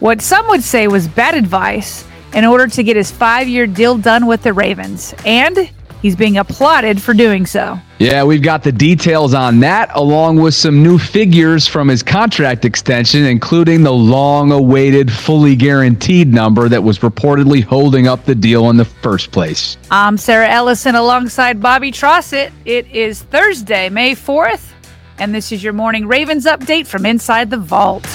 what 0.00 0.20
some 0.20 0.46
would 0.48 0.62
say 0.62 0.88
was 0.88 1.08
bad 1.08 1.34
advice 1.34 2.04
in 2.34 2.44
order 2.44 2.66
to 2.66 2.82
get 2.82 2.96
his 2.96 3.10
five 3.10 3.48
year 3.48 3.66
deal 3.66 3.96
done 3.96 4.26
with 4.26 4.42
the 4.42 4.52
Ravens. 4.52 5.14
And 5.24 5.70
he's 6.02 6.16
being 6.16 6.36
applauded 6.36 7.00
for 7.00 7.14
doing 7.14 7.46
so. 7.46 7.78
Yeah, 7.98 8.24
we've 8.24 8.42
got 8.42 8.62
the 8.62 8.72
details 8.72 9.32
on 9.32 9.60
that, 9.60 9.90
along 9.94 10.36
with 10.36 10.52
some 10.52 10.82
new 10.82 10.98
figures 10.98 11.66
from 11.66 11.88
his 11.88 12.02
contract 12.02 12.66
extension, 12.66 13.24
including 13.24 13.82
the 13.82 13.92
long 13.92 14.52
awaited, 14.52 15.10
fully 15.10 15.56
guaranteed 15.56 16.28
number 16.28 16.68
that 16.68 16.82
was 16.82 16.98
reportedly 16.98 17.62
holding 17.62 18.06
up 18.06 18.24
the 18.26 18.34
deal 18.34 18.68
in 18.68 18.76
the 18.76 18.84
first 18.84 19.30
place. 19.30 19.78
I'm 19.90 20.18
Sarah 20.18 20.50
Ellison 20.50 20.96
alongside 20.96 21.62
Bobby 21.62 21.90
Trossett. 21.90 22.52
It 22.66 22.86
is 22.88 23.22
Thursday, 23.22 23.88
May 23.88 24.14
4th, 24.14 24.72
and 25.18 25.34
this 25.34 25.52
is 25.52 25.64
your 25.64 25.72
morning 25.72 26.06
Ravens 26.06 26.44
update 26.44 26.86
from 26.86 27.06
inside 27.06 27.48
the 27.48 27.56
vault. 27.56 28.06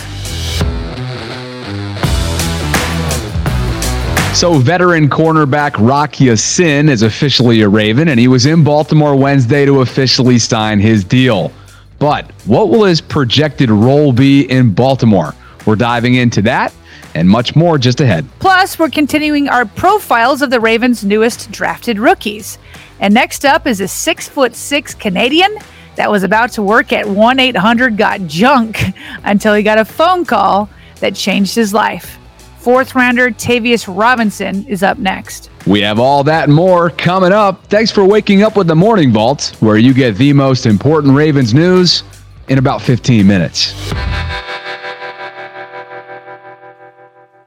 So, 4.34 4.54
veteran 4.54 5.10
cornerback 5.10 5.76
Rock 5.78 6.20
Ya-Sin 6.22 6.88
is 6.88 7.02
officially 7.02 7.60
a 7.62 7.68
Raven, 7.68 8.08
and 8.08 8.18
he 8.18 8.30
was 8.30 8.46
in 8.46 8.64
Baltimore 8.64 9.14
Wednesday 9.14 9.66
to 9.66 9.82
officially 9.82 10.40
sign 10.40 10.80
his 10.80 11.04
deal. 11.04 11.52
But 11.98 12.32
what 12.46 12.70
will 12.70 12.86
his 12.86 13.02
projected 13.02 13.70
role 13.70 14.14
be 14.14 14.44
in 14.44 14.74
Baltimore? 14.74 15.36
We're 15.66 15.76
diving 15.76 16.16
into 16.16 16.42
that 16.44 16.74
and 17.16 17.28
much 17.28 17.56
more 17.56 17.78
just 17.78 18.00
ahead. 18.00 18.26
Plus, 18.40 18.80
we're 18.80 18.90
continuing 18.90 19.50
our 19.50 19.66
profiles 19.66 20.42
of 20.42 20.52
the 20.52 20.60
Ravens' 20.60 21.04
newest 21.04 21.52
drafted 21.52 22.00
rookies. 22.00 22.58
And 23.02 23.14
next 23.14 23.44
up 23.44 23.68
is 23.68 23.82
a 23.82 23.88
six 23.88 24.30
foot 24.30 24.56
six 24.56 24.96
Canadian 24.96 25.58
that 25.96 26.10
was 26.10 26.24
about 26.24 26.52
to 26.54 26.62
work 26.62 26.94
at 26.94 27.10
1 27.10 27.40
800 27.40 27.98
Got 27.98 28.22
Junk 28.28 28.80
until 29.26 29.54
he 29.54 29.64
got 29.64 29.80
a 29.80 29.86
phone 29.86 30.24
call 30.24 30.70
that 31.02 31.16
changed 31.16 31.56
his 31.56 31.74
life. 31.74 32.18
Fourth 32.60 32.94
rounder 32.94 33.32
Tavius 33.32 33.88
Robinson 33.88 34.66
is 34.68 34.84
up 34.84 34.98
next. 34.98 35.50
We 35.66 35.80
have 35.80 35.98
all 35.98 36.26
that 36.26 36.44
and 36.50 36.54
more 36.54 36.90
coming 36.90 37.32
up. 37.32 37.66
Thanks 37.68 37.90
for 37.90 38.04
waking 38.04 38.44
up 38.44 38.58
with 38.58 38.68
the 38.68 38.76
Morning 38.76 39.14
Vault, 39.14 39.56
where 39.62 39.78
you 39.78 39.94
get 39.94 40.18
the 40.18 40.34
most 40.34 40.66
important 40.66 41.16
Ravens 41.16 41.54
news 41.54 42.04
in 42.50 42.58
about 42.58 42.82
15 42.82 43.26
minutes. 43.26 43.74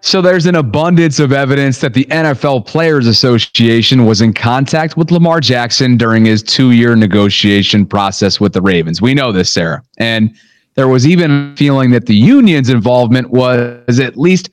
So 0.01 0.23
there's 0.23 0.47
an 0.47 0.55
abundance 0.55 1.21
of 1.21 1.31
evidence 1.31 1.79
that 1.81 1.93
the 1.93 2.07
NFL 2.07 2.67
Players 2.67 3.07
Association 3.07 4.07
was 4.07 4.23
in 4.23 4.33
contact 4.33 4.97
with 4.97 5.11
Lamar 5.11 5.41
Jackson 5.41 5.99
during 5.99 6.25
his 6.25 6.43
two-year 6.43 6.97
negotiation 6.97 7.85
process 7.85 8.41
with 8.41 8.55
the 8.55 8.63
Ravens. 8.63 9.03
We 9.03 9.13
know 9.13 9.31
this, 9.31 9.53
Sarah. 9.53 9.83
And 9.99 10.35
there 10.75 10.89
was 10.89 11.07
even 11.07 11.53
a 11.53 11.57
feeling 11.57 11.91
that 11.91 12.07
the 12.07 12.17
union's 12.17 12.71
involvement 12.71 13.31
was 13.31 14.01
at 14.01 14.17
least 14.17 14.49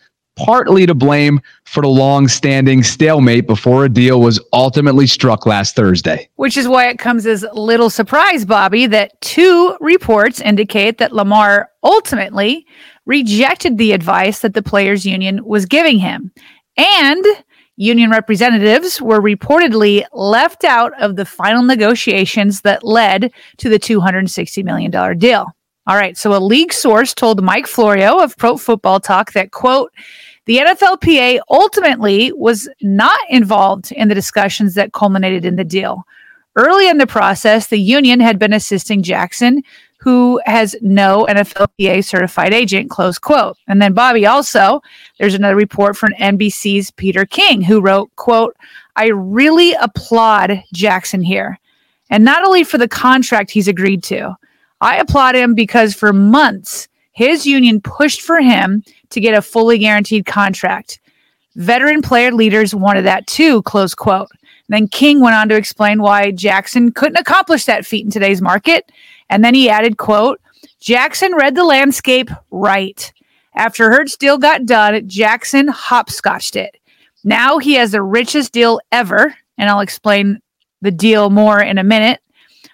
partly 0.46 0.86
to 0.86 0.96
blame 0.96 1.42
for 1.66 1.82
the 1.82 1.90
long-standing 1.90 2.82
stalemate 2.82 3.46
before 3.46 3.86
a 3.86 3.90
deal 3.90 4.22
was 4.22 4.40
ultimately 4.54 5.06
struck 5.06 5.46
last 5.46 5.76
Thursday. 5.76 6.30
Which 6.38 6.56
is 6.56 6.68
why 6.68 6.88
it 6.88 6.98
comes 6.98 7.26
as 7.26 7.46
little 7.54 7.90
surprise, 7.90 8.46
Bobby, 8.46 8.88
that 8.88 9.20
two 9.22 9.76
reports 9.82 10.40
indicate 10.40 10.98
that 10.98 11.12
Lamar 11.12 11.70
ultimately 11.84 12.66
rejected 13.06 13.78
the 13.78 13.92
advice 13.92 14.40
that 14.40 14.54
the 14.54 14.64
players 14.64 15.06
union 15.06 15.44
was 15.44 15.66
giving 15.66 16.00
him. 16.00 16.32
And 16.78 17.26
union 17.76 18.10
representatives 18.10 19.02
were 19.02 19.22
reportedly 19.22 20.06
left 20.14 20.64
out 20.64 20.94
of 21.02 21.18
the 21.18 21.26
final 21.26 21.64
negotiations 21.64 22.62
that 22.62 22.84
led 22.84 23.32
to 23.58 23.70
the 23.70 23.80
$260 23.80 24.64
million 24.64 25.18
deal. 25.18 25.48
All 25.90 25.96
right, 25.96 26.16
so 26.16 26.36
a 26.36 26.38
league 26.38 26.72
source 26.72 27.16
told 27.16 27.42
Mike 27.42 27.66
Florio 27.66 28.20
of 28.20 28.38
Pro 28.38 28.58
Football 28.58 29.00
Talk 29.00 29.32
that, 29.34 29.50
quote, 29.50 29.92
the 30.46 30.58
NFLPA 30.58 31.40
ultimately 31.50 32.32
was 32.34 32.70
not 32.80 33.20
involved 33.28 33.92
in 33.94 34.08
the 34.08 34.14
discussions 34.14 34.76
that 34.76 34.94
culminated 34.94 35.46
in 35.46 35.56
the 35.56 35.64
deal. 35.64 36.04
Early 36.56 36.88
in 36.88 37.00
the 37.00 37.08
process, 37.08 37.66
the 37.66 37.80
union 37.80 38.20
had 38.20 38.38
been 38.38 38.54
assisting 38.54 39.02
Jackson 39.02 39.64
who 39.98 40.40
has 40.46 40.76
no 40.84 41.26
NFLPA 41.28 42.06
certified 42.06 42.54
agent, 42.54 42.92
close 42.92 43.18
quote. 43.18 43.58
And 43.68 43.82
then 43.82 43.94
Bobby 43.94 44.28
also, 44.28 44.82
there's 45.18 45.34
another 45.34 45.56
report 45.56 45.98
from 45.98 46.14
NBC's 46.20 46.92
Peter 46.92 47.26
King 47.26 47.64
who 47.64 47.82
wrote, 47.82 48.16
quote, 48.16 48.56
I 48.96 49.08
really 49.08 49.74
applaud 49.74 50.64
Jackson 50.72 51.24
here. 51.24 51.58
And 52.12 52.24
not 52.24 52.46
only 52.46 52.64
for 52.64 52.78
the 52.78 52.88
contract 52.88 53.50
he's 53.50 53.68
agreed 53.68 54.04
to, 54.04 54.36
I 54.82 54.98
applaud 54.98 55.36
him 55.36 55.56
because 55.56 55.94
for 55.94 56.14
months 56.14 56.88
his 57.12 57.46
union 57.46 57.82
pushed 57.82 58.22
for 58.22 58.40
him 58.40 58.84
to 59.10 59.20
get 59.20 59.34
a 59.34 59.42
fully 59.42 59.78
guaranteed 59.78 60.26
contract. 60.26 61.00
Veteran 61.56 62.02
player 62.02 62.32
leaders 62.32 62.74
wanted 62.74 63.02
that 63.04 63.28
too, 63.28 63.62
close 63.64 63.94
quote. 63.94 64.30
Then 64.70 64.88
King 64.88 65.20
went 65.20 65.36
on 65.36 65.50
to 65.50 65.56
explain 65.56 66.02
why 66.02 66.32
Jackson 66.32 66.92
couldn't 66.92 67.18
accomplish 67.18 67.66
that 67.66 67.86
feat 67.86 68.06
in 68.06 68.12
today's 68.12 68.42
market 68.42 68.90
and 69.30 69.44
then 69.44 69.54
he 69.54 69.70
added, 69.70 69.98
quote, 69.98 70.42
Jackson 70.80 71.36
read 71.36 71.56
the 71.56 71.64
landscape 71.64 72.30
right. 72.52 73.14
After 73.56 73.92
Hurts 73.92 74.18
deal 74.18 74.38
got 74.38 74.66
done, 74.66 75.08
Jackson 75.08 75.68
hopscotched 75.68 76.56
it. 76.56 76.78
Now 77.24 77.58
he 77.58 77.74
has 77.74 77.92
the 77.92 78.02
richest 78.02 78.54
deal 78.54 78.80
ever, 78.92 79.36
and 79.58 79.70
I'll 79.70 79.82
explain 79.82 80.40
the 80.82 80.92
deal 80.92 81.30
more 81.30 81.62
in 81.62 81.78
a 81.78 81.84
minute. 81.84 82.22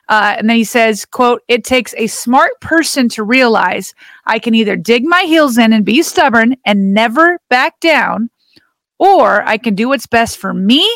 Uh, 0.08 0.36
and 0.38 0.50
then 0.50 0.56
he 0.56 0.64
says, 0.64 1.06
quote, 1.06 1.42
it 1.48 1.64
takes 1.64 1.94
a 1.98 2.07
smart 2.07 2.60
person 2.62 3.10
to 3.10 3.24
realize 3.24 3.94
I 4.25 4.40
can 4.40 4.54
either 4.54 4.75
dig 4.75 5.04
my 5.04 5.24
heels 5.24 5.57
in 5.57 5.74
and 5.74 5.84
be 5.84 6.04
stubborn 6.04 6.56
and 6.66 6.94
never 6.94 7.40
back 7.50 7.80
down, 7.80 8.30
or 9.00 9.44
I 9.44 9.57
can 9.57 9.75
do 9.75 9.90
what's 9.90 10.07
best 10.07 10.38
for 10.38 10.54
me 10.54 10.88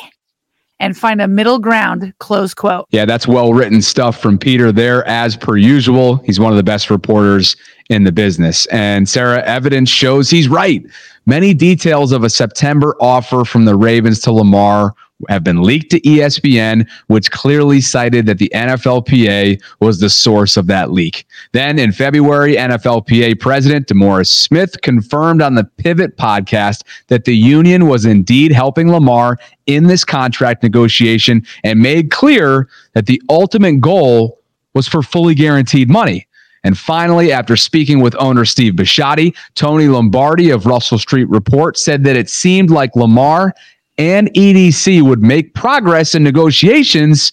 and 0.80 0.98
find 0.98 1.22
a 1.22 1.28
middle 1.28 1.60
ground, 1.60 2.14
close 2.20 2.54
quote. 2.54 2.86
Yeah, 2.92 3.06
that's 3.06 3.28
well 3.28 3.54
written 3.54 3.82
stuff 3.82 4.20
from 4.20 4.38
Peter 4.38 4.72
there, 4.72 5.06
as 5.08 5.36
per 5.36 5.58
usual. 5.58 6.18
He's 6.18 6.40
one 6.40 6.54
of 6.54 6.58
the 6.58 6.64
best 6.64 6.90
reporters 6.90 7.56
in 7.90 8.04
the 8.06 8.12
business. 8.12 8.66
And 8.68 9.10
Sarah, 9.10 9.44
evidence 9.44 9.90
shows 9.90 10.30
he's 10.30 10.48
right. 10.48 10.86
Many 11.26 11.54
details 11.54 12.12
of 12.12 12.24
a 12.24 12.30
September 12.30 12.96
offer 13.02 13.44
from 13.44 13.66
the 13.66 13.76
Ravens 13.76 14.20
to 14.22 14.32
Lamar 14.32 14.96
have 15.28 15.44
been 15.44 15.62
leaked 15.62 15.92
to 15.92 16.00
ESPN, 16.02 16.88
which 17.08 17.32
clearly 17.32 17.82
cited 17.82 18.26
that 18.26 18.38
the 18.38 18.52
NFLPA 18.56 19.62
was 19.82 20.00
the 20.00 20.10
source 20.10 20.56
of 20.56 20.68
that 20.68 20.92
leak. 20.92 21.26
Then 21.52 21.78
in 21.78 21.92
February, 21.92 22.56
NFLPA 22.56 23.40
President 23.40 23.88
DeMaurice 23.88 24.28
Smith 24.28 24.80
confirmed 24.82 25.42
on 25.42 25.56
the 25.56 25.66
Pivot 25.66 26.16
podcast 26.18 26.84
that 27.08 27.26
the 27.26 27.36
union 27.36 27.88
was 27.88 28.06
indeed 28.06 28.52
helping 28.52 28.92
Lamar 28.92 29.38
in 29.66 29.88
this 29.88 30.06
contract 30.06 30.64
negotiation 30.64 31.46
and 31.64 31.82
made 31.82 32.12
clear 32.12 32.70
that 32.94 33.06
the 33.06 33.22
ultimate 33.30 33.82
goal 33.82 34.40
was 34.74 34.88
for 34.88 35.04
fully 35.04 35.36
guaranteed 35.36 35.90
money. 35.90 36.26
And 36.64 36.78
finally, 36.78 37.32
after 37.32 37.56
speaking 37.56 38.02
with 38.02 38.16
owner 38.20 38.44
Steve 38.46 38.74
Bisciotti, 38.74 39.36
Tony 39.56 39.88
Lombardi 39.88 40.50
of 40.50 40.66
Russell 40.66 41.00
Street 41.00 41.30
Report 41.30 41.78
said 41.78 42.04
that 42.04 42.18
it 42.18 42.30
seemed 42.30 42.70
like 42.70 42.96
Lamar 42.96 43.54
and 44.00 44.34
EDC 44.34 45.02
would 45.02 45.22
make 45.22 45.54
progress 45.54 46.16
in 46.16 46.24
negotiations, 46.24 47.32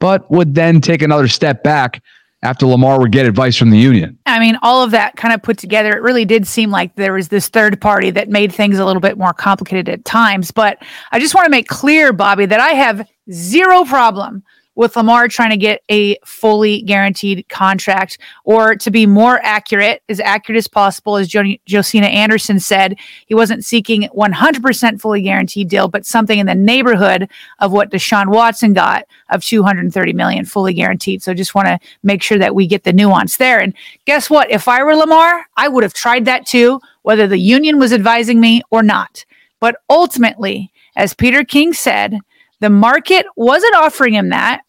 but 0.00 0.28
would 0.30 0.54
then 0.54 0.80
take 0.80 1.02
another 1.02 1.28
step 1.28 1.62
back 1.62 2.02
after 2.42 2.64
Lamar 2.66 2.98
would 2.98 3.12
get 3.12 3.26
advice 3.26 3.54
from 3.54 3.68
the 3.68 3.76
union. 3.76 4.18
I 4.24 4.40
mean, 4.40 4.56
all 4.62 4.82
of 4.82 4.92
that 4.92 5.16
kind 5.16 5.34
of 5.34 5.42
put 5.42 5.58
together, 5.58 5.90
it 5.90 6.00
really 6.00 6.24
did 6.24 6.46
seem 6.46 6.70
like 6.70 6.94
there 6.96 7.12
was 7.12 7.28
this 7.28 7.48
third 7.48 7.78
party 7.82 8.10
that 8.12 8.30
made 8.30 8.50
things 8.50 8.78
a 8.78 8.86
little 8.86 9.02
bit 9.02 9.18
more 9.18 9.34
complicated 9.34 9.90
at 9.90 10.04
times. 10.06 10.50
But 10.50 10.82
I 11.12 11.20
just 11.20 11.34
want 11.34 11.44
to 11.44 11.50
make 11.50 11.68
clear, 11.68 12.14
Bobby, 12.14 12.46
that 12.46 12.60
I 12.60 12.70
have 12.70 13.06
zero 13.30 13.84
problem 13.84 14.42
with 14.74 14.96
Lamar 14.96 15.28
trying 15.28 15.50
to 15.50 15.56
get 15.56 15.82
a 15.90 16.16
fully 16.24 16.82
guaranteed 16.82 17.48
contract, 17.48 18.18
or 18.44 18.74
to 18.76 18.90
be 18.90 19.04
more 19.04 19.40
accurate, 19.42 20.02
as 20.08 20.20
accurate 20.20 20.56
as 20.56 20.68
possible, 20.68 21.16
as 21.16 21.28
jo- 21.28 21.56
Josina 21.68 22.06
Anderson 22.06 22.60
said, 22.60 22.98
he 23.26 23.34
wasn't 23.34 23.64
seeking 23.64 24.08
100% 24.16 25.00
fully 25.00 25.22
guaranteed 25.22 25.68
deal, 25.68 25.88
but 25.88 26.06
something 26.06 26.38
in 26.38 26.46
the 26.46 26.54
neighborhood 26.54 27.28
of 27.58 27.72
what 27.72 27.90
Deshaun 27.90 28.28
Watson 28.28 28.72
got 28.72 29.04
of 29.30 29.44
230 29.44 30.12
million 30.12 30.44
fully 30.44 30.72
guaranteed. 30.72 31.22
So 31.22 31.34
just 31.34 31.54
want 31.54 31.68
to 31.68 31.78
make 32.02 32.22
sure 32.22 32.38
that 32.38 32.54
we 32.54 32.66
get 32.66 32.84
the 32.84 32.92
nuance 32.92 33.36
there. 33.36 33.60
And 33.60 33.74
guess 34.04 34.30
what? 34.30 34.50
If 34.50 34.68
I 34.68 34.82
were 34.82 34.94
Lamar, 34.94 35.46
I 35.56 35.68
would 35.68 35.82
have 35.82 35.94
tried 35.94 36.24
that 36.26 36.46
too, 36.46 36.80
whether 37.02 37.26
the 37.26 37.38
union 37.38 37.78
was 37.78 37.92
advising 37.92 38.40
me 38.40 38.62
or 38.70 38.82
not. 38.82 39.24
But 39.58 39.76
ultimately, 39.90 40.72
as 40.96 41.14
Peter 41.14 41.44
King 41.44 41.72
said, 41.72 42.18
the 42.60 42.70
market 42.70 43.26
wasn't 43.36 43.74
offering 43.74 44.14
him 44.14 44.28
that. 44.30 44.62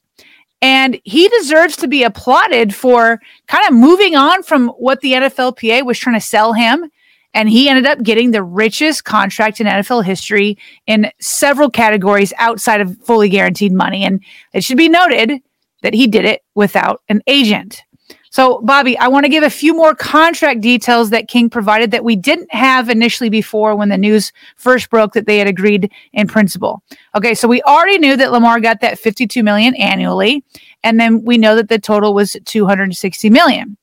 And 0.61 0.99
he 1.03 1.27
deserves 1.29 1.75
to 1.77 1.87
be 1.87 2.03
applauded 2.03 2.75
for 2.75 3.19
kind 3.47 3.67
of 3.67 3.73
moving 3.73 4.15
on 4.15 4.43
from 4.43 4.69
what 4.69 5.01
the 5.01 5.13
NFLPA 5.13 5.85
was 5.85 5.97
trying 5.97 6.19
to 6.19 6.25
sell 6.25 6.53
him. 6.53 6.89
And 7.33 7.49
he 7.49 7.69
ended 7.69 7.85
up 7.85 8.03
getting 8.03 8.31
the 8.31 8.43
richest 8.43 9.05
contract 9.05 9.59
in 9.59 9.67
NFL 9.67 10.03
history 10.03 10.57
in 10.85 11.09
several 11.19 11.69
categories 11.69 12.33
outside 12.37 12.81
of 12.81 12.97
fully 13.03 13.29
guaranteed 13.29 13.71
money. 13.71 14.03
And 14.03 14.21
it 14.53 14.63
should 14.63 14.77
be 14.77 14.89
noted 14.89 15.41
that 15.81 15.93
he 15.93 16.07
did 16.07 16.25
it 16.25 16.43
without 16.55 17.01
an 17.09 17.23
agent. 17.27 17.83
So, 18.31 18.61
Bobby, 18.61 18.97
I 18.97 19.09
want 19.09 19.25
to 19.25 19.29
give 19.29 19.43
a 19.43 19.49
few 19.49 19.75
more 19.75 19.93
contract 19.93 20.61
details 20.61 21.09
that 21.09 21.27
King 21.27 21.49
provided 21.49 21.91
that 21.91 22.05
we 22.05 22.15
didn't 22.15 22.53
have 22.53 22.89
initially 22.89 23.29
before 23.29 23.75
when 23.75 23.89
the 23.89 23.97
news 23.97 24.31
first 24.55 24.89
broke 24.89 25.11
that 25.13 25.25
they 25.25 25.37
had 25.37 25.49
agreed 25.49 25.91
in 26.13 26.27
principle. 26.27 26.81
Okay, 27.13 27.35
so 27.35 27.45
we 27.45 27.61
already 27.63 27.97
knew 27.97 28.15
that 28.15 28.31
Lamar 28.31 28.61
got 28.61 28.79
that 28.79 28.97
52 28.97 29.43
million 29.43 29.75
annually, 29.75 30.45
and 30.81 30.97
then 30.97 31.25
we 31.25 31.37
know 31.37 31.57
that 31.57 31.67
the 31.67 31.77
total 31.77 32.13
was 32.13 32.37
260 32.45 33.29
million. 33.29 33.75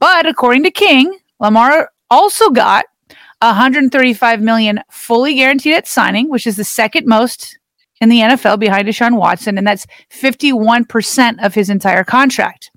But 0.00 0.26
according 0.26 0.64
to 0.64 0.72
King, 0.72 1.16
Lamar 1.38 1.92
also 2.10 2.50
got 2.50 2.86
135 3.40 4.42
million 4.42 4.80
fully 4.90 5.36
guaranteed 5.36 5.74
at 5.74 5.86
signing, 5.86 6.28
which 6.28 6.48
is 6.48 6.56
the 6.56 6.64
second 6.64 7.06
most 7.06 7.56
in 8.00 8.08
the 8.08 8.18
NFL 8.18 8.58
behind 8.58 8.88
Deshaun 8.88 9.16
Watson, 9.16 9.58
and 9.58 9.66
that's 9.66 9.86
51% 10.10 11.44
of 11.44 11.54
his 11.54 11.70
entire 11.70 12.02
contract. 12.02 12.71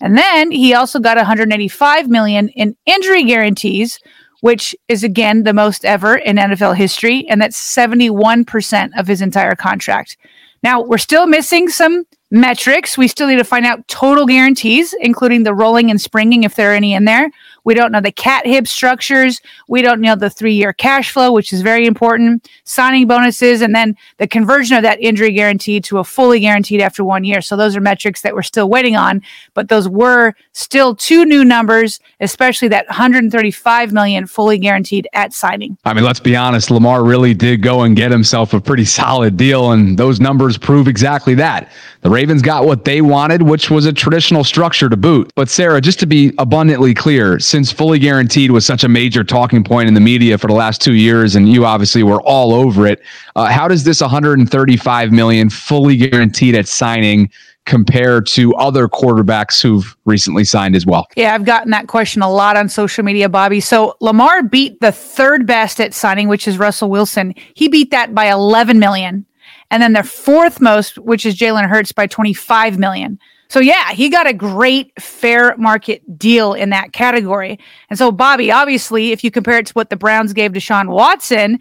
And 0.00 0.18
then 0.18 0.50
he 0.50 0.74
also 0.74 0.98
got 0.98 1.16
185 1.16 2.08
million 2.08 2.48
in 2.48 2.76
injury 2.86 3.24
guarantees, 3.24 3.98
which 4.40 4.74
is 4.88 5.02
again 5.02 5.44
the 5.44 5.54
most 5.54 5.84
ever 5.84 6.16
in 6.16 6.36
NFL 6.36 6.76
history, 6.76 7.26
and 7.28 7.40
that's 7.40 7.58
71% 7.58 8.90
of 8.98 9.06
his 9.06 9.22
entire 9.22 9.54
contract. 9.54 10.16
Now, 10.62 10.80
we're 10.80 10.98
still 10.98 11.26
missing 11.26 11.68
some 11.68 12.04
metrics. 12.30 12.98
We 12.98 13.06
still 13.06 13.28
need 13.28 13.36
to 13.36 13.44
find 13.44 13.66
out 13.66 13.86
total 13.86 14.26
guarantees, 14.26 14.94
including 15.00 15.42
the 15.42 15.54
rolling 15.54 15.90
and 15.90 16.00
springing, 16.00 16.42
if 16.42 16.56
there 16.56 16.72
are 16.72 16.74
any 16.74 16.94
in 16.94 17.04
there. 17.04 17.30
We 17.64 17.74
don't 17.74 17.92
know 17.92 18.00
the 18.00 18.12
cap 18.12 18.44
hit 18.44 18.68
structures. 18.68 19.40
We 19.68 19.82
don't 19.82 20.00
know 20.00 20.14
the 20.14 20.30
three 20.30 20.54
year 20.54 20.72
cash 20.72 21.10
flow, 21.10 21.32
which 21.32 21.52
is 21.52 21.62
very 21.62 21.86
important, 21.86 22.48
signing 22.64 23.06
bonuses, 23.06 23.62
and 23.62 23.74
then 23.74 23.96
the 24.18 24.26
conversion 24.26 24.76
of 24.76 24.82
that 24.82 25.00
injury 25.00 25.32
guarantee 25.32 25.80
to 25.80 25.98
a 25.98 26.04
fully 26.04 26.40
guaranteed 26.40 26.80
after 26.80 27.04
one 27.04 27.24
year. 27.24 27.40
So 27.40 27.56
those 27.56 27.76
are 27.76 27.80
metrics 27.80 28.22
that 28.22 28.34
we're 28.34 28.42
still 28.42 28.68
waiting 28.68 28.96
on, 28.96 29.22
but 29.54 29.68
those 29.68 29.88
were 29.88 30.34
still 30.52 30.94
two 30.94 31.24
new 31.24 31.44
numbers, 31.44 32.00
especially 32.20 32.68
that 32.68 32.86
135 32.86 33.92
million 33.92 34.26
fully 34.26 34.58
guaranteed 34.58 35.08
at 35.12 35.32
signing. 35.32 35.76
I 35.84 35.94
mean, 35.94 36.04
let's 36.04 36.20
be 36.20 36.36
honest, 36.36 36.70
Lamar 36.70 37.04
really 37.04 37.34
did 37.34 37.62
go 37.62 37.82
and 37.82 37.96
get 37.96 38.10
himself 38.10 38.54
a 38.54 38.60
pretty 38.60 38.84
solid 38.84 39.36
deal, 39.36 39.72
and 39.72 39.98
those 39.98 40.20
numbers 40.20 40.58
prove 40.58 40.88
exactly 40.88 41.34
that. 41.36 41.72
The 42.02 42.10
Ravens 42.10 42.42
got 42.42 42.66
what 42.66 42.84
they 42.84 43.00
wanted, 43.00 43.42
which 43.42 43.70
was 43.70 43.86
a 43.86 43.92
traditional 43.92 44.44
structure 44.44 44.88
to 44.90 44.96
boot. 44.96 45.32
But 45.34 45.48
Sarah, 45.48 45.80
just 45.80 45.98
to 46.00 46.06
be 46.06 46.32
abundantly 46.38 46.92
clear, 46.92 47.38
since 47.54 47.70
fully 47.70 48.00
guaranteed 48.00 48.50
was 48.50 48.66
such 48.66 48.82
a 48.82 48.88
major 48.88 49.22
talking 49.22 49.62
point 49.62 49.86
in 49.86 49.94
the 49.94 50.00
media 50.00 50.36
for 50.36 50.48
the 50.48 50.52
last 50.52 50.80
two 50.80 50.94
years, 50.94 51.36
and 51.36 51.48
you 51.48 51.64
obviously 51.64 52.02
were 52.02 52.20
all 52.22 52.52
over 52.52 52.84
it. 52.84 53.00
Uh, 53.36 53.44
how 53.44 53.68
does 53.68 53.84
this 53.84 54.00
135 54.00 55.12
million 55.12 55.48
fully 55.48 55.96
guaranteed 55.96 56.56
at 56.56 56.66
signing 56.66 57.30
compare 57.64 58.20
to 58.20 58.52
other 58.56 58.88
quarterbacks 58.88 59.62
who've 59.62 59.96
recently 60.04 60.42
signed 60.42 60.74
as 60.74 60.84
well? 60.84 61.06
Yeah, 61.14 61.32
I've 61.32 61.44
gotten 61.44 61.70
that 61.70 61.86
question 61.86 62.22
a 62.22 62.28
lot 62.28 62.56
on 62.56 62.68
social 62.68 63.04
media, 63.04 63.28
Bobby. 63.28 63.60
So 63.60 63.96
Lamar 64.00 64.42
beat 64.42 64.80
the 64.80 64.90
third 64.90 65.46
best 65.46 65.80
at 65.80 65.94
signing, 65.94 66.26
which 66.26 66.48
is 66.48 66.58
Russell 66.58 66.90
Wilson. 66.90 67.36
He 67.54 67.68
beat 67.68 67.92
that 67.92 68.16
by 68.16 68.32
11 68.32 68.80
million. 68.80 69.24
And 69.70 69.80
then 69.80 69.92
the 69.92 70.02
fourth 70.02 70.60
most, 70.60 70.98
which 70.98 71.24
is 71.24 71.36
Jalen 71.36 71.68
Hurts 71.68 71.92
by 71.92 72.08
25 72.08 72.80
million. 72.80 73.20
So 73.48 73.60
yeah, 73.60 73.92
he 73.92 74.08
got 74.08 74.26
a 74.26 74.32
great 74.32 74.92
fair 75.00 75.56
market 75.56 76.18
deal 76.18 76.54
in 76.54 76.70
that 76.70 76.92
category. 76.92 77.58
And 77.90 77.98
so 77.98 78.10
Bobby, 78.10 78.50
obviously, 78.50 79.12
if 79.12 79.22
you 79.22 79.30
compare 79.30 79.58
it 79.58 79.66
to 79.66 79.72
what 79.74 79.90
the 79.90 79.96
Browns 79.96 80.32
gave 80.32 80.52
to 80.54 80.60
Deshaun 80.60 80.88
Watson, 80.88 81.58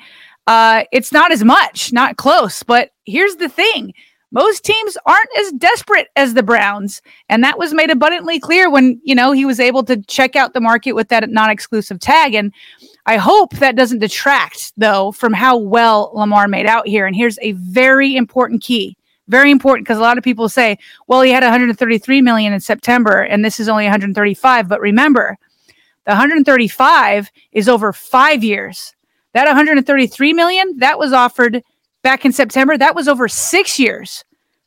uh, 0.48 0.84
it's 0.92 1.12
not 1.12 1.32
as 1.32 1.44
much, 1.44 1.94
not 1.94 2.18
close. 2.18 2.64
But 2.64 2.92
here's 3.06 3.36
the 3.36 3.50
thing. 3.50 3.94
Most 4.32 4.66
teams 4.66 4.98
aren't 5.06 5.30
as 5.38 5.52
desperate 5.54 6.08
as 6.16 6.34
the 6.34 6.42
Browns. 6.42 7.04
And 7.30 7.44
that 7.44 7.60
was 7.60 7.72
made 7.72 7.92
abundantly 7.92 8.40
clear 8.40 8.68
when, 8.68 9.00
you 9.04 9.14
know, 9.14 9.32
he 9.32 9.46
was 9.46 9.60
able 9.60 9.84
to 9.84 10.02
check 10.04 10.36
out 10.36 10.54
the 10.54 10.60
market 10.60 10.94
with 10.94 11.10
that 11.10 11.30
non-exclusive 11.30 12.00
tag. 12.00 12.34
And 12.34 12.52
I 13.06 13.18
hope 13.18 13.52
that 13.58 13.76
doesn't 13.76 14.00
detract, 14.00 14.74
though, 14.76 15.12
from 15.12 15.34
how 15.34 15.56
well 15.58 16.12
Lamar 16.16 16.48
made 16.48 16.66
out 16.66 16.88
here. 16.88 17.06
And 17.06 17.16
here's 17.16 17.38
a 17.44 17.52
very 17.52 18.16
important 18.16 18.64
key 18.64 18.98
very 19.28 19.52
important 19.52 19.86
because 19.86 19.98
a 19.98 20.02
lot 20.02 20.18
of 20.18 20.24
people 20.24 20.50
say, 20.50 20.78
well, 21.08 21.22
he 21.22 21.32
had 21.32 21.44
133 21.44 22.22
million 22.22 22.54
in 22.54 22.60
September 22.60 23.22
and 23.22 23.44
this 23.44 23.60
is 23.60 23.70
only 23.70 23.86
135. 23.86 24.68
But 24.68 24.82
remember, 24.82 25.38
the 26.06 26.12
135 26.12 27.32
is 27.52 27.70
over 27.70 27.94
five 27.94 28.44
years. 28.44 28.96
That 29.34 29.46
133 29.46 30.34
million 30.34 30.78
that 30.78 31.00
was 31.00 31.14
offered 31.14 31.64
back 32.04 32.26
in 32.26 32.32
September, 32.32 32.78
that 32.78 32.96
was 32.96 33.08
over 33.08 33.28
six 33.28 33.80
years. 33.80 34.24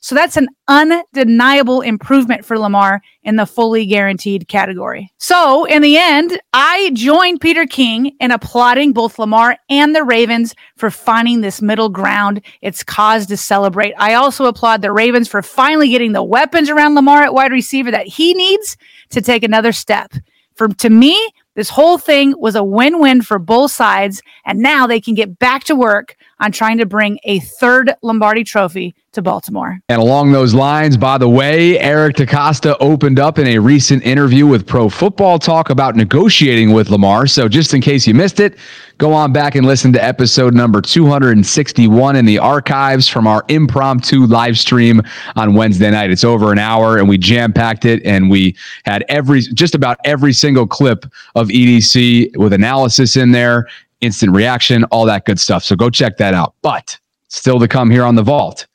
So 0.06 0.14
that's 0.14 0.36
an 0.36 0.46
undeniable 0.68 1.80
improvement 1.80 2.44
for 2.44 2.56
Lamar 2.56 3.02
in 3.24 3.34
the 3.34 3.44
fully 3.44 3.86
guaranteed 3.86 4.46
category. 4.46 5.10
So, 5.18 5.64
in 5.64 5.82
the 5.82 5.98
end, 5.98 6.38
I 6.52 6.92
joined 6.94 7.40
Peter 7.40 7.66
King 7.66 8.12
in 8.20 8.30
applauding 8.30 8.92
both 8.92 9.18
Lamar 9.18 9.56
and 9.68 9.96
the 9.96 10.04
Ravens 10.04 10.54
for 10.76 10.92
finding 10.92 11.40
this 11.40 11.60
middle 11.60 11.88
ground. 11.88 12.40
It's 12.62 12.84
cause 12.84 13.26
to 13.26 13.36
celebrate. 13.36 13.94
I 13.98 14.14
also 14.14 14.44
applaud 14.44 14.80
the 14.80 14.92
Ravens 14.92 15.26
for 15.26 15.42
finally 15.42 15.88
getting 15.88 16.12
the 16.12 16.22
weapons 16.22 16.70
around 16.70 16.94
Lamar 16.94 17.24
at 17.24 17.34
wide 17.34 17.50
receiver 17.50 17.90
that 17.90 18.06
he 18.06 18.32
needs 18.32 18.76
to 19.10 19.20
take 19.20 19.42
another 19.42 19.72
step. 19.72 20.12
For 20.54 20.68
to 20.68 20.88
me, 20.88 21.32
this 21.56 21.70
whole 21.70 21.98
thing 21.98 22.34
was 22.38 22.54
a 22.54 22.62
win 22.62 23.00
win 23.00 23.22
for 23.22 23.38
both 23.38 23.72
sides. 23.72 24.22
And 24.44 24.60
now 24.60 24.86
they 24.86 25.00
can 25.00 25.14
get 25.14 25.38
back 25.38 25.64
to 25.64 25.74
work 25.74 26.14
on 26.38 26.52
trying 26.52 26.78
to 26.78 26.86
bring 26.86 27.18
a 27.24 27.40
third 27.40 27.92
Lombardi 28.02 28.44
trophy 28.44 28.94
to 29.16 29.22
Baltimore. 29.22 29.80
And 29.88 30.00
along 30.00 30.32
those 30.32 30.54
lines, 30.54 30.96
by 30.96 31.18
the 31.18 31.28
way, 31.28 31.78
Eric 31.80 32.16
DeCosta 32.16 32.76
opened 32.80 33.18
up 33.18 33.38
in 33.38 33.46
a 33.48 33.58
recent 33.58 34.04
interview 34.04 34.46
with 34.46 34.66
Pro 34.66 34.88
Football 34.88 35.38
Talk 35.38 35.70
about 35.70 35.96
negotiating 35.96 36.72
with 36.72 36.88
Lamar. 36.90 37.26
So 37.26 37.48
just 37.48 37.74
in 37.74 37.80
case 37.80 38.06
you 38.06 38.14
missed 38.14 38.40
it, 38.40 38.56
go 38.98 39.12
on 39.12 39.32
back 39.32 39.54
and 39.54 39.66
listen 39.66 39.92
to 39.94 40.04
episode 40.04 40.54
number 40.54 40.80
261 40.80 42.16
in 42.16 42.24
the 42.24 42.38
archives 42.38 43.08
from 43.08 43.26
our 43.26 43.44
impromptu 43.48 44.26
live 44.26 44.58
stream 44.58 45.02
on 45.34 45.54
Wednesday 45.54 45.90
night. 45.90 46.10
It's 46.10 46.24
over 46.24 46.52
an 46.52 46.58
hour 46.58 46.98
and 46.98 47.08
we 47.08 47.18
jam 47.18 47.52
packed 47.52 47.84
it 47.84 48.04
and 48.04 48.30
we 48.30 48.54
had 48.84 49.04
every, 49.08 49.40
just 49.40 49.74
about 49.74 49.98
every 50.04 50.32
single 50.32 50.66
clip 50.66 51.04
of 51.34 51.48
EDC 51.48 52.36
with 52.36 52.52
analysis 52.52 53.16
in 53.16 53.32
there 53.32 53.66
instant 54.02 54.34
reaction, 54.34 54.84
all 54.84 55.06
that 55.06 55.24
good 55.24 55.40
stuff. 55.40 55.64
So 55.64 55.74
go 55.74 55.88
check 55.90 56.18
that 56.18 56.34
out. 56.34 56.54
But 56.62 56.98
still 57.28 57.58
to 57.58 57.68
come 57.68 57.90
here 57.90 58.04
on 58.04 58.14
the 58.14 58.22
vault. 58.22 58.66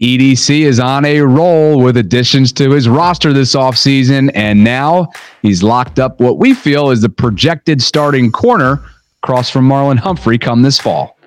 EDC 0.00 0.62
is 0.62 0.80
on 0.80 1.04
a 1.04 1.20
roll 1.20 1.82
with 1.82 1.98
additions 1.98 2.52
to 2.54 2.70
his 2.70 2.88
roster 2.88 3.34
this 3.34 3.54
offseason, 3.54 4.30
and 4.34 4.64
now 4.64 5.10
he's 5.42 5.62
locked 5.62 5.98
up 5.98 6.18
what 6.20 6.38
we 6.38 6.54
feel 6.54 6.90
is 6.90 7.02
the 7.02 7.08
projected 7.10 7.82
starting 7.82 8.32
corner 8.32 8.82
across 9.22 9.50
from 9.50 9.68
Marlon 9.68 9.98
Humphrey 9.98 10.38
come 10.38 10.62
this 10.62 10.78
fall. 10.78 11.18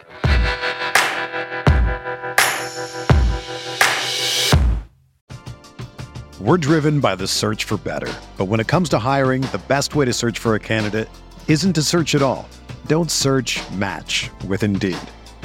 We're 6.39 6.58
driven 6.58 7.00
by 7.00 7.15
the 7.15 7.27
search 7.27 7.65
for 7.65 7.77
better. 7.77 8.12
But 8.38 8.46
when 8.46 8.60
it 8.60 8.68
comes 8.68 8.89
to 8.89 8.98
hiring, 8.98 9.44
the 9.44 9.62
best 9.68 9.94
way 9.94 10.06
to 10.06 10.13
search 10.13 10.39
for 10.39 10.56
a 10.56 10.60
candidate 10.60 11.08
isn't 11.48 11.74
to 11.74 11.84
search 11.84 12.15
at 12.15 12.24
all. 12.24 12.50
Don't 12.88 13.12
search 13.12 13.62
match 13.74 14.32
with 14.48 14.63
Indeed. 14.63 14.98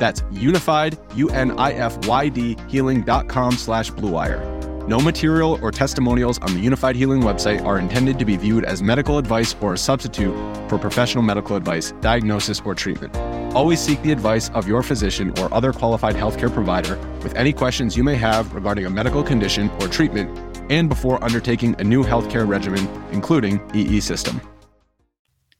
That's 0.00 0.22
unified, 0.32 0.98
U-N-I-F-Y-D, 1.14 2.56
healing.com 2.68 3.52
slash 3.52 3.92
bluewire. 3.92 4.60
No 4.88 4.98
material 4.98 5.58
or 5.62 5.70
testimonials 5.70 6.38
on 6.38 6.54
the 6.54 6.66
Unifyd 6.66 6.94
Healing 6.94 7.20
website 7.20 7.62
are 7.64 7.78
intended 7.78 8.18
to 8.18 8.24
be 8.24 8.36
viewed 8.36 8.64
as 8.64 8.82
medical 8.82 9.18
advice 9.18 9.54
or 9.60 9.74
a 9.74 9.78
substitute 9.78 10.34
for 10.70 10.78
professional 10.78 11.22
medical 11.22 11.54
advice, 11.54 11.92
diagnosis, 12.00 12.62
or 12.64 12.74
treatment. 12.74 13.14
Always 13.54 13.78
seek 13.78 14.02
the 14.02 14.10
advice 14.10 14.48
of 14.50 14.66
your 14.66 14.82
physician 14.82 15.38
or 15.38 15.52
other 15.52 15.72
qualified 15.72 16.16
healthcare 16.16 16.52
provider 16.52 16.96
with 17.22 17.34
any 17.34 17.52
questions 17.52 17.94
you 17.94 18.02
may 18.02 18.16
have 18.16 18.54
regarding 18.54 18.86
a 18.86 18.90
medical 18.90 19.22
condition 19.22 19.68
or 19.80 19.86
treatment 19.86 20.30
and 20.70 20.88
before 20.88 21.22
undertaking 21.22 21.76
a 21.78 21.84
new 21.84 22.02
healthcare 22.02 22.48
regimen, 22.48 22.88
including 23.12 23.60
EE 23.74 24.00
system. 24.00 24.40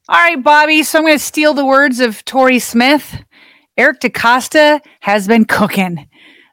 All 0.09 0.16
right, 0.16 0.42
Bobby. 0.42 0.82
So 0.82 0.99
I'm 0.99 1.04
going 1.04 1.16
to 1.16 1.23
steal 1.23 1.54
the 1.54 1.66
words 1.66 2.00
of 2.00 2.25
Torrey 2.25 2.59
Smith. 2.59 3.23
Eric 3.77 4.00
DeCosta 4.00 4.81
has 5.00 5.27
been 5.27 5.45
cooking. 5.45 6.09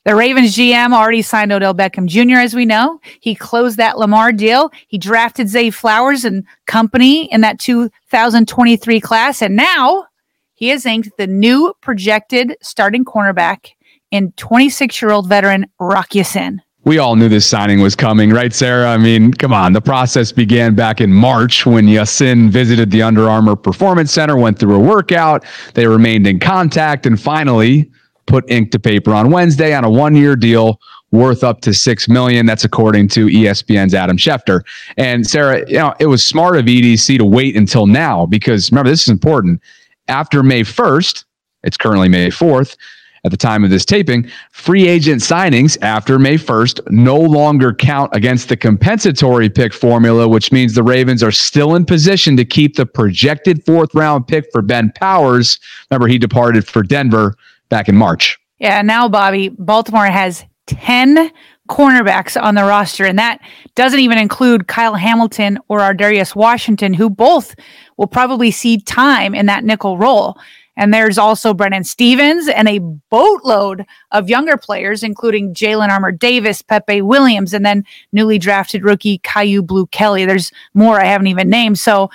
The 0.06 0.16
Ravens 0.16 0.56
GM 0.56 0.94
already 0.94 1.22
signed 1.22 1.52
Odell 1.52 1.74
Beckham 1.76 2.08
Jr., 2.08 2.38
as 2.38 2.54
we 2.54 2.66
know. 2.66 3.02
He 3.20 3.36
closed 3.36 3.76
that 3.76 3.98
Lamar 3.98 4.32
deal. 4.32 4.72
He 4.88 4.98
drafted 4.98 5.50
Zay 5.50 5.70
Flowers 5.70 6.24
and 6.24 6.46
company 6.66 7.30
in 7.32 7.42
that 7.42 7.60
2023 7.60 9.02
class. 9.02 9.42
And 9.42 9.58
now 9.58 10.06
he 10.54 10.70
has 10.70 10.86
inked 10.86 11.10
the 11.18 11.28
new 11.28 11.74
projected 11.82 12.56
starting 12.62 13.04
cornerback 13.04 13.72
in 14.10 14.32
26 14.38 15.02
year 15.02 15.12
old 15.12 15.28
veteran 15.28 15.66
Rock 15.78 16.16
Ya-Sin 16.16 16.62
we 16.88 17.00
all 17.00 17.18
knew 17.18 17.28
this 17.28 17.46
signing 17.46 17.82
was 17.82 17.98
coming, 17.98 18.30
right, 18.30 18.54
Sarah? 18.54 18.88
I 18.88 18.96
mean, 18.96 19.34
come 19.34 19.52
on. 19.52 19.74
The 19.74 19.82
process 19.82 20.32
began 20.32 20.74
back 20.74 21.02
in 21.02 21.12
March 21.12 21.66
when 21.66 21.86
Ya-Sin 21.86 22.50
visited 22.50 22.92
the 22.92 23.02
Under 23.02 23.30
Armour 23.30 23.58
Performance 23.58 24.14
Center, 24.14 24.38
went 24.38 24.58
through 24.58 24.76
a 24.76 24.80
workout. 24.80 25.44
They 25.74 25.86
remained 25.86 26.28
in 26.28 26.40
contact 26.40 27.06
and 27.06 27.20
finally 27.20 27.92
put 28.26 28.50
ink 28.50 28.72
to 28.72 28.80
paper 28.80 29.14
on 29.14 29.32
Wednesday 29.32 29.76
on 29.76 29.84
a 29.84 29.90
one 29.90 30.16
year 30.16 30.38
deal 30.38 30.80
worth 31.12 31.44
up 31.44 31.60
to 31.62 31.74
six 31.74 32.08
million. 32.08 32.46
That's 32.46 32.64
according 32.64 33.10
to 33.10 33.26
ESPN's 33.28 33.94
Adam 33.94 34.16
Schefter. 34.16 34.62
And 34.96 35.28
Sarah, 35.28 35.68
you 35.68 35.80
know, 35.80 35.94
it 36.00 36.06
was 36.06 36.26
smart 36.26 36.56
of 36.56 36.68
EDC 36.68 37.18
to 37.18 37.26
wait 37.26 37.58
until 37.58 37.86
now 37.86 38.26
because 38.26 38.72
remember, 38.72 38.92
this 38.92 39.02
is 39.02 39.10
important. 39.10 39.62
After 40.08 40.42
May 40.42 40.62
1st, 40.62 41.26
it's 41.64 41.76
currently 41.76 42.08
May 42.08 42.30
4th 42.30 42.78
at 43.28 43.32
the 43.32 43.38
time 43.38 43.64
of 43.64 43.70
this 43.70 43.86
taping, 43.86 44.30
free 44.52 44.88
agent 44.88 45.22
signings 45.22 45.78
after 45.82 46.18
May 46.18 46.38
1st 46.38 46.90
no 46.90 47.18
longer 47.18 47.74
count 47.74 48.10
against 48.16 48.50
the 48.50 48.58
compensatory 48.58 49.50
pick 49.50 49.74
formula, 49.74 50.28
which 50.28 50.52
means 50.52 50.74
the 50.74 50.84
Ravens 50.84 51.22
are 51.22 51.32
still 51.32 51.76
in 51.76 51.86
position 51.86 52.38
to 52.38 52.46
keep 52.46 52.78
the 52.78 52.86
projected 52.86 53.66
fourth 53.66 53.94
round 53.94 54.28
pick 54.28 54.46
for 54.52 54.62
Ben 54.62 54.92
Powers. 54.96 55.60
Remember, 55.92 56.08
he 56.08 56.18
departed 56.18 56.66
for 56.66 56.84
Denver 56.84 57.36
back 57.70 57.90
in 57.90 57.96
March. 57.96 58.38
Yeah, 58.60 58.82
now, 58.82 59.08
Bobby, 59.10 59.50
Baltimore 59.50 60.06
has 60.06 60.46
10 60.68 61.30
cornerbacks 61.68 62.42
on 62.42 62.56
the 62.56 62.64
roster, 62.64 63.06
and 63.06 63.20
that 63.20 63.42
doesn't 63.76 64.00
even 64.00 64.18
include 64.18 64.68
Kyle 64.68 64.96
Hamilton 64.96 65.60
or 65.68 65.80
Ar'Darius 65.80 66.34
Washington, 66.34 66.94
who 66.94 67.10
both 67.10 67.56
will 67.98 68.08
probably 68.08 68.52
see 68.52 68.80
time 68.80 69.36
in 69.36 69.48
that 69.48 69.66
nickel 69.66 69.98
role. 69.98 70.38
And 70.78 70.94
there's 70.94 71.18
also 71.18 71.54
Brandon 71.54 71.84
Stephens 71.84 72.48
and 72.48 72.70
a 72.70 72.80
boatload 72.80 73.86
of 74.12 74.30
younger 74.30 74.56
players, 74.56 75.04
including 75.04 75.54
Jalen 75.54 75.90
Armour 75.90 76.12
Davis, 76.12 76.62
Pepe 76.62 77.02
Williams, 77.02 77.54
and 77.54 77.66
then 77.66 77.84
newly 78.14 78.38
drafted 78.38 78.84
rookie 78.84 79.20
Kyu 79.20 79.62
Blue 79.62 79.88
Kelly. 79.88 80.26
There's 80.26 80.52
more 80.74 81.02
I 81.02 81.06
haven't 81.06 81.28
even 81.28 81.50
named. 81.50 81.80
So, 81.80 82.10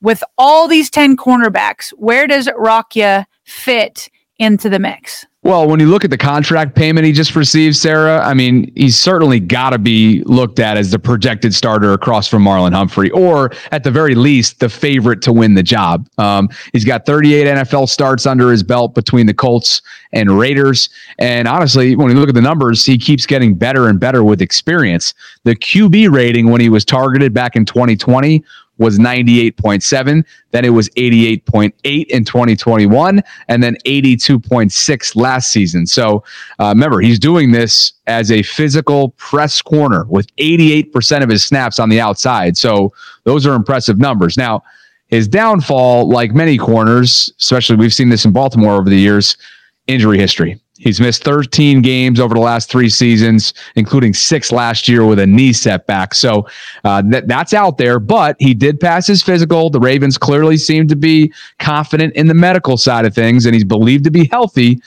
with 0.00 0.22
all 0.36 0.68
these 0.68 0.90
10 0.90 1.16
cornerbacks, 1.16 1.90
where 1.90 2.26
does 2.28 2.46
Rockya 2.48 3.24
fit 3.44 4.08
into 4.38 4.68
the 4.68 4.78
mix? 4.78 5.26
Well, 5.44 5.68
when 5.68 5.78
you 5.78 5.86
look 5.86 6.04
at 6.04 6.10
the 6.10 6.18
contract 6.18 6.74
payment 6.74 7.06
he 7.06 7.12
just 7.12 7.36
received, 7.36 7.76
Sarah, 7.76 8.20
I 8.22 8.34
mean, 8.34 8.72
he's 8.74 8.98
certainly 8.98 9.38
got 9.38 9.70
to 9.70 9.78
be 9.78 10.22
looked 10.24 10.58
at 10.58 10.76
as 10.76 10.90
the 10.90 10.98
projected 10.98 11.54
starter 11.54 11.92
across 11.92 12.28
from 12.28 12.44
Marlon 12.44 12.72
Humphrey, 12.72 13.10
or 13.12 13.52
at 13.70 13.84
the 13.84 13.90
very 13.90 14.16
least, 14.16 14.58
the 14.58 14.68
favorite 14.68 15.22
to 15.22 15.32
win 15.32 15.54
the 15.54 15.62
job. 15.62 16.08
Um, 16.18 16.48
he's 16.72 16.84
got 16.84 17.06
38 17.06 17.46
NFL 17.46 17.88
starts 17.88 18.26
under 18.26 18.50
his 18.50 18.64
belt 18.64 18.94
between 18.94 19.26
the 19.26 19.32
Colts 19.32 19.80
and 20.12 20.38
Raiders. 20.38 20.90
And 21.20 21.46
honestly, 21.46 21.94
when 21.94 22.10
you 22.10 22.16
look 22.16 22.28
at 22.28 22.34
the 22.34 22.42
numbers, 22.42 22.84
he 22.84 22.98
keeps 22.98 23.24
getting 23.24 23.54
better 23.54 23.88
and 23.88 24.00
better 24.00 24.24
with 24.24 24.42
experience. 24.42 25.14
The 25.44 25.54
QB 25.54 26.10
rating 26.12 26.50
when 26.50 26.60
he 26.60 26.68
was 26.68 26.84
targeted 26.84 27.32
back 27.32 27.54
in 27.54 27.64
2020 27.64 28.44
was 28.78 28.98
98.7. 28.98 30.24
Then 30.50 30.64
it 30.64 30.70
was 30.70 30.88
88.8 30.90 32.06
in 32.06 32.24
2021, 32.24 33.22
and 33.48 33.62
then 33.62 33.76
82.6 33.84 35.16
last 35.16 35.52
season. 35.52 35.86
So 35.86 36.24
uh, 36.58 36.68
remember, 36.68 37.00
he's 37.00 37.18
doing 37.18 37.52
this 37.52 37.92
as 38.06 38.30
a 38.30 38.42
physical 38.42 39.10
press 39.10 39.60
corner 39.60 40.04
with 40.08 40.34
88% 40.36 41.22
of 41.22 41.28
his 41.28 41.44
snaps 41.44 41.78
on 41.78 41.88
the 41.88 42.00
outside. 42.00 42.56
So 42.56 42.92
those 43.24 43.46
are 43.46 43.54
impressive 43.54 43.98
numbers. 43.98 44.36
Now, 44.36 44.62
his 45.08 45.26
downfall, 45.26 46.08
like 46.08 46.32
many 46.32 46.58
corners, 46.58 47.32
especially 47.38 47.76
we've 47.76 47.94
seen 47.94 48.08
this 48.08 48.24
in 48.24 48.32
Baltimore 48.32 48.74
over 48.74 48.88
the 48.88 48.98
years, 48.98 49.36
injury 49.86 50.18
history. 50.18 50.60
He's 50.78 51.00
missed 51.00 51.24
13 51.24 51.82
games 51.82 52.20
over 52.20 52.34
the 52.34 52.40
last 52.40 52.70
three 52.70 52.88
seasons, 52.88 53.52
including 53.74 54.14
six 54.14 54.52
last 54.52 54.88
year 54.88 55.04
with 55.04 55.18
a 55.18 55.26
knee 55.26 55.52
setback. 55.52 56.14
So 56.14 56.46
uh, 56.84 57.02
that, 57.06 57.26
that's 57.26 57.52
out 57.52 57.78
there, 57.78 57.98
but 57.98 58.36
he 58.38 58.54
did 58.54 58.78
pass 58.78 59.06
his 59.06 59.22
physical. 59.22 59.70
The 59.70 59.80
Ravens 59.80 60.16
clearly 60.16 60.56
seem 60.56 60.86
to 60.88 60.96
be 60.96 61.32
confident 61.58 62.14
in 62.14 62.28
the 62.28 62.34
medical 62.34 62.76
side 62.76 63.04
of 63.04 63.14
things, 63.14 63.44
and 63.44 63.54
he's 63.54 63.64
believed 63.64 64.04
to 64.04 64.10
be 64.10 64.28
healthy. 64.28 64.80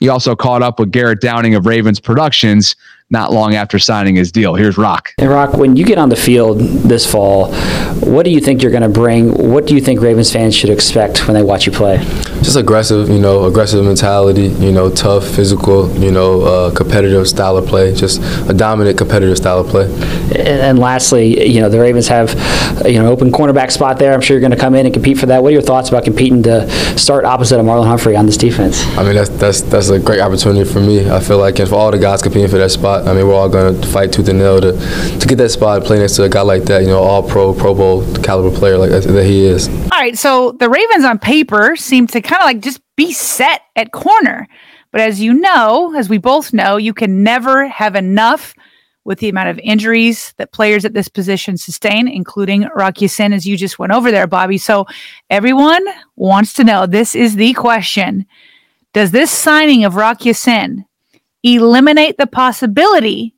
He 0.00 0.08
also 0.08 0.34
caught 0.34 0.62
up 0.62 0.80
with 0.80 0.90
Garrett 0.90 1.20
Downing 1.20 1.54
of 1.54 1.66
Ravens 1.66 2.00
Productions 2.00 2.74
not 3.10 3.32
long 3.32 3.54
after 3.54 3.78
signing 3.78 4.16
his 4.16 4.30
deal. 4.30 4.54
Here's 4.54 4.76
Rock. 4.76 5.14
And 5.18 5.30
Rock, 5.30 5.54
when 5.54 5.76
you 5.76 5.84
get 5.84 5.98
on 5.98 6.10
the 6.10 6.16
field 6.16 6.58
this 6.58 7.10
fall, 7.10 7.52
what 8.00 8.24
do 8.24 8.30
you 8.30 8.40
think 8.40 8.62
you're 8.62 8.70
going 8.70 8.82
to 8.82 8.88
bring? 8.88 9.30
What 9.50 9.66
do 9.66 9.74
you 9.74 9.80
think 9.80 10.00
Ravens 10.00 10.30
fans 10.32 10.54
should 10.54 10.70
expect 10.70 11.26
when 11.26 11.34
they 11.34 11.42
watch 11.42 11.66
you 11.66 11.72
play? 11.72 11.98
Just 12.42 12.56
aggressive, 12.56 13.08
you 13.08 13.18
know, 13.18 13.44
aggressive 13.44 13.84
mentality, 13.84 14.48
you 14.64 14.72
know, 14.72 14.90
tough, 14.90 15.26
physical, 15.26 15.90
you 15.98 16.10
know, 16.10 16.42
uh, 16.42 16.74
competitive 16.74 17.26
style 17.26 17.56
of 17.56 17.66
play, 17.66 17.94
just 17.94 18.20
a 18.48 18.54
dominant 18.54 18.98
competitive 18.98 19.36
style 19.36 19.60
of 19.60 19.68
play. 19.68 19.86
And, 20.38 20.78
lastly, 20.78 21.50
you 21.50 21.60
know, 21.60 21.68
the 21.68 21.80
Ravens 21.80 22.08
have, 22.08 22.30
you 22.86 23.00
know, 23.00 23.10
open 23.10 23.32
cornerback 23.32 23.70
spot 23.70 23.98
there. 23.98 24.12
I'm 24.12 24.20
sure 24.20 24.34
you're 24.34 24.40
going 24.40 24.52
to 24.52 24.56
come 24.56 24.74
in 24.74 24.86
and 24.86 24.92
compete 24.92 25.18
for 25.18 25.26
that. 25.26 25.42
What 25.42 25.48
are 25.48 25.52
your 25.52 25.62
thoughts 25.62 25.88
about 25.88 26.04
competing 26.04 26.42
to 26.44 26.68
start 26.98 27.24
opposite 27.24 27.58
of 27.58 27.64
Marlon 27.64 27.86
Humphrey 27.86 28.16
on 28.16 28.26
this 28.26 28.36
defense? 28.36 28.84
I 28.98 29.02
mean, 29.02 29.14
that's 29.14 29.30
that's 29.30 29.62
that's 29.62 29.88
a 29.88 29.98
great 29.98 30.20
opportunity 30.20 30.70
for 30.70 30.80
me. 30.80 31.10
I 31.10 31.20
feel 31.20 31.38
like, 31.38 31.58
if 31.58 31.72
all 31.72 31.90
the 31.90 31.98
guys 31.98 32.22
competing 32.22 32.48
for 32.48 32.58
that 32.58 32.70
spot, 32.70 32.97
I 33.06 33.14
mean, 33.14 33.26
we're 33.26 33.34
all 33.34 33.48
going 33.48 33.80
to 33.80 33.88
fight 33.88 34.12
tooth 34.12 34.28
and 34.28 34.38
nail 34.38 34.60
to 34.60 34.72
to 34.72 35.26
get 35.26 35.36
that 35.36 35.50
spot, 35.50 35.84
play 35.84 35.98
next 35.98 36.16
to 36.16 36.24
a 36.24 36.28
guy 36.28 36.42
like 36.42 36.64
that, 36.64 36.82
you 36.82 36.88
know, 36.88 36.98
all 36.98 37.22
pro, 37.22 37.54
Pro 37.54 37.74
Bowl 37.74 38.04
caliber 38.22 38.56
player 38.56 38.78
like 38.78 38.90
that, 38.90 39.04
that 39.04 39.24
he 39.24 39.44
is. 39.44 39.68
All 39.68 40.00
right, 40.00 40.16
so 40.16 40.52
the 40.52 40.68
Ravens 40.68 41.04
on 41.04 41.18
paper 41.18 41.76
seem 41.76 42.06
to 42.08 42.20
kind 42.20 42.40
of 42.40 42.46
like 42.46 42.60
just 42.60 42.80
be 42.96 43.12
set 43.12 43.62
at 43.76 43.92
corner. 43.92 44.46
But 44.90 45.02
as 45.02 45.20
you 45.20 45.34
know, 45.34 45.94
as 45.94 46.08
we 46.08 46.18
both 46.18 46.52
know, 46.52 46.76
you 46.76 46.94
can 46.94 47.22
never 47.22 47.68
have 47.68 47.94
enough 47.94 48.54
with 49.04 49.20
the 49.20 49.28
amount 49.30 49.48
of 49.48 49.58
injuries 49.60 50.34
that 50.36 50.52
players 50.52 50.84
at 50.84 50.92
this 50.92 51.08
position 51.08 51.56
sustain, 51.56 52.08
including 52.08 52.68
Rock 52.74 53.00
Ya-Sin, 53.00 53.32
as 53.32 53.46
you 53.46 53.56
just 53.56 53.78
went 53.78 53.92
over 53.92 54.10
there, 54.10 54.26
Bobby. 54.26 54.58
So 54.58 54.86
everyone 55.30 55.82
wants 56.16 56.52
to 56.54 56.64
know 56.64 56.86
this 56.86 57.14
is 57.14 57.36
the 57.36 57.54
question 57.54 58.26
Does 58.92 59.10
this 59.10 59.30
signing 59.30 59.84
of 59.84 59.94
Rock 59.94 60.24
Ya-Sin 60.24 60.84
eliminate 61.42 62.16
the 62.18 62.26
possibility 62.26 63.34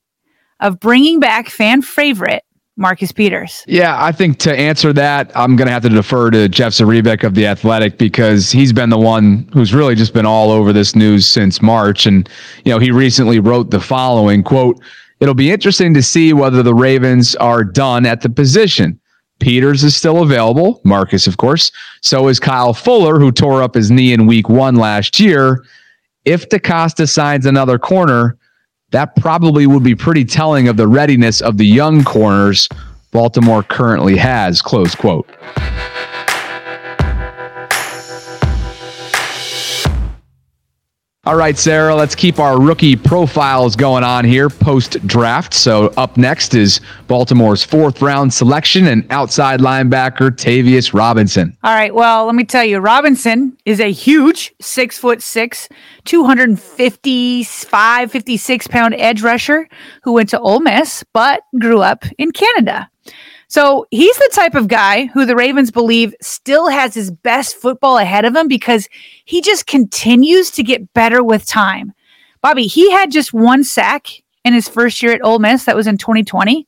of 0.60 0.80
bringing 0.80 1.20
back 1.20 1.48
fan 1.48 1.82
favorite 1.82 2.44
Marcus 2.76 3.12
Peters? 3.12 3.64
Yeah, 3.66 4.02
I 4.02 4.12
think 4.12 4.38
to 4.38 4.56
answer 4.56 4.92
that, 4.94 5.30
I'm 5.36 5.56
going 5.56 5.66
to 5.66 5.72
have 5.72 5.82
to 5.82 5.88
defer 5.88 6.30
to 6.30 6.48
Jeff 6.48 6.72
Zrebiec 6.72 7.24
of 7.24 7.34
The 7.34 7.46
Athletic 7.46 7.98
because 7.98 8.50
he's 8.50 8.72
been 8.72 8.90
the 8.90 8.98
one 8.98 9.48
who's 9.52 9.74
really 9.74 9.94
just 9.94 10.14
been 10.14 10.26
all 10.26 10.50
over 10.50 10.72
this 10.72 10.96
news 10.96 11.26
since 11.26 11.60
March. 11.60 12.06
And, 12.06 12.28
you 12.64 12.72
know, 12.72 12.78
he 12.78 12.90
recently 12.90 13.38
wrote 13.38 13.70
the 13.70 13.80
following 13.80 14.42
quote, 14.42 14.80
It'll 15.20 15.34
be 15.34 15.50
interesting 15.50 15.92
to 15.92 16.02
see 16.02 16.32
whether 16.32 16.62
the 16.62 16.74
Ravens 16.74 17.36
are 17.36 17.62
done 17.62 18.06
at 18.06 18.22
the 18.22 18.30
position. 18.30 18.98
Peters 19.38 19.84
is 19.84 19.94
still 19.94 20.22
available, 20.22 20.80
Marcus, 20.84 21.26
of 21.26 21.36
course. 21.36 21.70
So 22.00 22.28
is 22.28 22.40
Kyle 22.40 22.72
Fuller, 22.72 23.18
who 23.18 23.30
tore 23.30 23.62
up 23.62 23.74
his 23.74 23.90
knee 23.90 24.14
in 24.14 24.26
week 24.26 24.48
one 24.48 24.76
last 24.76 25.20
year. 25.20 25.64
If 26.24 26.48
DeCosta 26.48 27.08
signs 27.08 27.46
another 27.46 27.78
corner, 27.78 28.36
that 28.90 29.16
probably 29.16 29.66
would 29.66 29.82
be 29.82 29.94
pretty 29.94 30.24
telling 30.24 30.68
of 30.68 30.76
the 30.76 30.86
readiness 30.86 31.40
of 31.40 31.56
the 31.56 31.66
young 31.66 32.04
corners 32.04 32.68
Baltimore 33.10 33.62
currently 33.62 34.16
has. 34.16 34.62
Close 34.62 34.94
quote. 34.94 35.28
All 41.24 41.36
right, 41.36 41.58
Sarah, 41.58 41.94
let's 41.94 42.14
keep 42.14 42.38
our 42.38 42.58
rookie 42.58 42.96
profiles 42.96 43.76
going 43.76 44.02
on 44.02 44.24
here 44.24 44.48
post 44.48 45.06
draft. 45.06 45.52
So, 45.52 45.92
up 45.98 46.16
next 46.16 46.54
is 46.54 46.80
Baltimore's 47.08 47.62
fourth 47.62 48.00
round 48.00 48.32
selection 48.32 48.86
and 48.86 49.04
outside 49.10 49.60
linebacker 49.60 50.30
Tavius 50.30 50.94
Robinson. 50.94 51.54
All 51.62 51.74
right, 51.74 51.94
well, 51.94 52.24
let 52.24 52.34
me 52.34 52.44
tell 52.44 52.64
you, 52.64 52.78
Robinson 52.78 53.54
is 53.66 53.80
a 53.80 53.92
huge 53.92 54.54
six 54.62 54.96
foot 54.96 55.20
six, 55.20 55.68
255, 56.06 58.10
56 58.10 58.66
pound 58.68 58.94
edge 58.94 59.20
rusher 59.20 59.68
who 60.02 60.14
went 60.14 60.30
to 60.30 60.40
Ole 60.40 60.60
Miss 60.60 61.04
but 61.12 61.42
grew 61.58 61.82
up 61.82 62.06
in 62.16 62.32
Canada. 62.32 62.88
So 63.50 63.84
he's 63.90 64.16
the 64.16 64.30
type 64.32 64.54
of 64.54 64.68
guy 64.68 65.06
who 65.06 65.26
the 65.26 65.34
Ravens 65.34 65.72
believe 65.72 66.14
still 66.22 66.68
has 66.68 66.94
his 66.94 67.10
best 67.10 67.56
football 67.56 67.98
ahead 67.98 68.24
of 68.24 68.36
him 68.36 68.46
because 68.46 68.88
he 69.24 69.40
just 69.40 69.66
continues 69.66 70.52
to 70.52 70.62
get 70.62 70.94
better 70.94 71.24
with 71.24 71.46
time. 71.46 71.92
Bobby, 72.42 72.68
he 72.68 72.92
had 72.92 73.10
just 73.10 73.32
one 73.32 73.64
sack 73.64 74.06
in 74.44 74.54
his 74.54 74.68
first 74.68 75.02
year 75.02 75.12
at 75.12 75.24
Ole 75.24 75.40
Miss. 75.40 75.64
That 75.64 75.74
was 75.74 75.88
in 75.88 75.98
2020. 75.98 76.64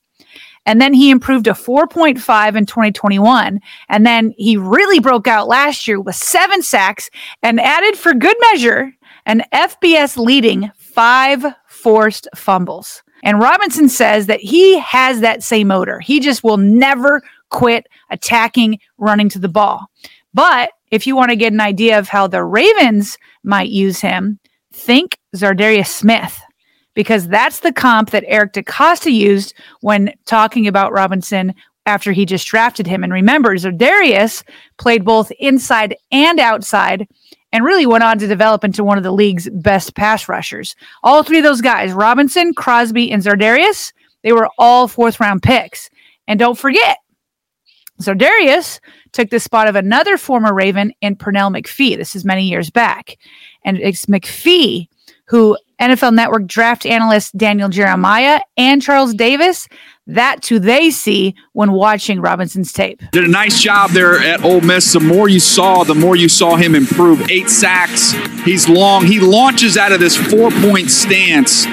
And 0.66 0.80
then 0.80 0.92
he 0.92 1.10
improved 1.12 1.44
to 1.44 1.52
4.5 1.52 2.56
in 2.56 2.66
2021. 2.66 3.60
And 3.88 4.04
then 4.04 4.34
he 4.36 4.56
really 4.56 4.98
broke 4.98 5.28
out 5.28 5.46
last 5.46 5.86
year 5.86 6.00
with 6.00 6.16
seven 6.16 6.62
sacks 6.62 7.10
and 7.44 7.60
added 7.60 7.96
for 7.96 8.12
good 8.12 8.36
measure 8.50 8.92
an 9.24 9.44
FBS 9.52 10.16
leading 10.16 10.72
five 10.76 11.44
forced 11.68 12.26
fumbles. 12.34 13.04
And 13.22 13.40
Robinson 13.40 13.88
says 13.88 14.26
that 14.26 14.40
he 14.40 14.78
has 14.80 15.20
that 15.20 15.42
same 15.42 15.68
motor. 15.68 16.00
He 16.00 16.20
just 16.20 16.42
will 16.42 16.56
never 16.56 17.22
quit 17.50 17.86
attacking, 18.10 18.78
running 18.98 19.28
to 19.30 19.38
the 19.38 19.48
ball. 19.48 19.86
But 20.34 20.70
if 20.90 21.06
you 21.06 21.14
want 21.14 21.30
to 21.30 21.36
get 21.36 21.52
an 21.52 21.60
idea 21.60 21.98
of 21.98 22.08
how 22.08 22.26
the 22.26 22.42
Ravens 22.42 23.18
might 23.44 23.68
use 23.68 24.00
him, 24.00 24.38
think 24.72 25.18
Za'Darius 25.36 25.88
Smith, 25.88 26.40
because 26.94 27.28
that's 27.28 27.60
the 27.60 27.72
comp 27.72 28.10
that 28.10 28.24
Eric 28.26 28.54
DeCosta 28.54 29.12
used 29.12 29.54
when 29.80 30.12
talking 30.26 30.66
about 30.66 30.92
Robinson 30.92 31.54
after 31.86 32.12
he 32.12 32.24
just 32.24 32.46
drafted 32.46 32.86
him. 32.86 33.02
And 33.02 33.12
remember, 33.12 33.56
Za'Darius 33.56 34.44
played 34.78 35.04
both 35.04 35.30
inside 35.38 35.96
and 36.10 36.38
outside 36.38 37.08
and 37.52 37.64
really 37.64 37.86
went 37.86 38.04
on 38.04 38.18
to 38.18 38.26
develop 38.26 38.64
into 38.64 38.82
one 38.82 38.98
of 38.98 39.04
the 39.04 39.12
league's 39.12 39.48
best 39.50 39.94
pass 39.94 40.28
rushers. 40.28 40.74
All 41.02 41.22
three 41.22 41.38
of 41.38 41.44
those 41.44 41.60
guys, 41.60 41.92
Robinson, 41.92 42.54
Crosby, 42.54 43.10
and 43.10 43.22
Za'Darius, 43.22 43.92
they 44.22 44.32
were 44.32 44.48
all 44.58 44.88
fourth 44.88 45.20
round 45.20 45.42
picks. 45.42 45.90
And 46.26 46.38
don't 46.38 46.58
forget, 46.58 46.98
Za'Darius 48.00 48.80
took 49.12 49.30
the 49.30 49.40
spot 49.40 49.68
of 49.68 49.76
another 49.76 50.16
former 50.16 50.54
Raven 50.54 50.92
in 51.00 51.16
Pernell 51.16 51.54
McPhee. 51.54 51.96
This 51.96 52.16
is 52.16 52.24
many 52.24 52.44
years 52.48 52.70
back. 52.70 53.18
And 53.64 53.78
it's 53.78 54.06
McPhee 54.06 54.88
who 55.26 55.56
NFL 55.80 56.14
Network 56.14 56.46
draft 56.46 56.86
analyst 56.86 57.36
Daniel 57.36 57.68
Jeremiah 57.68 58.40
and 58.56 58.82
Charles 58.82 59.14
Davis 59.14 59.68
that 60.06 60.42
too 60.42 60.58
they 60.58 60.90
see 60.90 61.34
when 61.52 61.72
watching 61.72 62.20
Robinson's 62.20 62.72
tape. 62.72 63.02
Did 63.12 63.24
a 63.24 63.28
nice 63.28 63.60
job 63.60 63.90
there 63.90 64.18
at 64.18 64.44
Ole 64.44 64.60
Miss. 64.60 64.92
The 64.92 65.00
more 65.00 65.28
you 65.28 65.40
saw, 65.40 65.84
the 65.84 65.94
more 65.94 66.16
you 66.16 66.28
saw 66.28 66.56
him 66.56 66.74
improve. 66.74 67.30
Eight 67.30 67.48
sacks. 67.48 68.12
He's 68.44 68.68
long. 68.68 69.06
He 69.06 69.20
launches 69.20 69.76
out 69.76 69.92
of 69.92 70.00
this 70.00 70.16
four 70.16 70.50
point 70.50 70.90
stance 70.90 71.66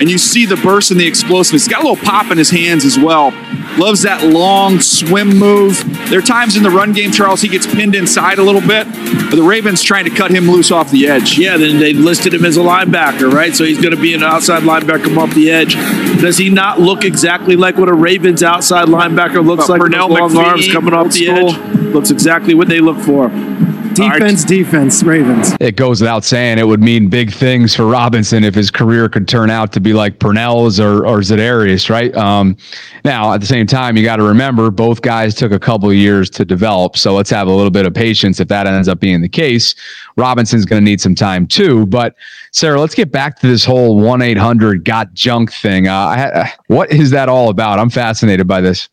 and 0.00 0.08
you 0.08 0.18
see 0.18 0.46
the 0.46 0.56
burst 0.56 0.90
and 0.90 1.00
the 1.00 1.06
explosiveness. 1.06 1.64
He's 1.64 1.68
got 1.68 1.82
a 1.82 1.88
little 1.88 2.04
pop 2.04 2.30
in 2.30 2.38
his 2.38 2.50
hands 2.50 2.84
as 2.84 2.98
well. 2.98 3.32
Loves 3.78 4.02
that 4.02 4.24
long 4.24 4.80
swim 4.80 5.38
move. 5.38 5.82
There 6.10 6.18
are 6.18 6.22
times 6.22 6.56
in 6.56 6.62
the 6.62 6.70
run 6.70 6.92
game, 6.92 7.12
Charles, 7.12 7.40
he 7.40 7.48
gets 7.48 7.66
pinned 7.66 7.94
inside 7.94 8.38
a 8.38 8.42
little 8.42 8.60
bit, 8.60 8.86
but 9.30 9.36
the 9.36 9.42
Ravens 9.42 9.82
trying 9.82 10.04
to 10.04 10.10
cut 10.10 10.30
him 10.32 10.50
loose 10.50 10.70
off 10.70 10.90
the 10.90 11.06
edge. 11.06 11.38
Yeah, 11.38 11.56
then 11.56 11.78
they 11.78 11.92
listed 11.92 12.34
him 12.34 12.44
as 12.44 12.56
a 12.56 12.60
linebacker, 12.60 13.32
right? 13.32 13.54
So 13.54 13.64
he's 13.64 13.80
going 13.80 13.94
to 13.94 14.00
be 14.00 14.14
an 14.14 14.22
outside 14.22 14.64
linebacker 14.64 15.16
off 15.16 15.32
the 15.34 15.50
edge. 15.50 15.74
Does 16.20 16.38
he 16.38 16.50
not 16.50 16.80
look 16.80 17.04
exactly 17.04 17.54
like 17.54 17.76
what 17.76 17.88
a 17.88 17.94
Ravens 17.94 18.42
outside 18.42 18.88
linebacker 18.88 19.44
looks 19.44 19.68
like? 19.68 19.80
Pernell 19.80 20.10
long 20.10 20.30
McPhee, 20.30 20.44
arms 20.44 20.72
coming 20.72 20.94
off 20.94 21.12
the 21.12 21.28
edge. 21.28 21.56
Looks 21.94 22.10
exactly 22.10 22.54
what 22.54 22.68
they 22.68 22.80
look 22.80 22.98
for. 22.98 23.30
Defense, 23.98 24.42
right. 24.42 24.48
defense, 24.48 25.02
Ravens. 25.02 25.56
It 25.60 25.76
goes 25.76 26.00
without 26.00 26.24
saying 26.24 26.58
it 26.58 26.66
would 26.66 26.80
mean 26.80 27.08
big 27.08 27.32
things 27.32 27.74
for 27.74 27.86
Robinson 27.86 28.44
if 28.44 28.54
his 28.54 28.70
career 28.70 29.08
could 29.08 29.26
turn 29.26 29.50
out 29.50 29.72
to 29.72 29.80
be 29.80 29.92
like 29.92 30.18
Pernell's 30.18 30.78
or, 30.78 31.06
or 31.06 31.18
Za'Darius, 31.18 31.90
right? 31.90 32.14
Um, 32.16 32.56
now, 33.04 33.32
at 33.32 33.40
the 33.40 33.46
same 33.46 33.66
time, 33.66 33.96
you 33.96 34.04
got 34.04 34.16
to 34.16 34.22
remember 34.22 34.70
both 34.70 35.02
guys 35.02 35.34
took 35.34 35.52
a 35.52 35.58
couple 35.58 35.88
of 35.88 35.96
years 35.96 36.30
to 36.30 36.44
develop. 36.44 36.96
So 36.96 37.14
let's 37.14 37.30
have 37.30 37.48
a 37.48 37.52
little 37.52 37.70
bit 37.70 37.86
of 37.86 37.94
patience 37.94 38.40
if 38.40 38.48
that 38.48 38.66
ends 38.66 38.88
up 38.88 39.00
being 39.00 39.20
the 39.20 39.28
case. 39.28 39.74
Robinson's 40.16 40.64
going 40.64 40.80
to 40.80 40.84
need 40.84 41.00
some 41.00 41.14
time 41.14 41.46
too. 41.46 41.86
But 41.86 42.14
Sarah, 42.52 42.80
let's 42.80 42.94
get 42.94 43.10
back 43.10 43.38
to 43.40 43.46
this 43.46 43.64
whole 43.64 43.98
1 43.98 44.22
800 44.22 44.84
got 44.84 45.14
junk 45.14 45.52
thing. 45.52 45.88
Uh, 45.88 46.48
what 46.66 46.92
is 46.92 47.10
that 47.10 47.28
all 47.28 47.48
about? 47.48 47.78
I'm 47.78 47.90
fascinated 47.90 48.46
by 48.46 48.60
this. 48.60 48.88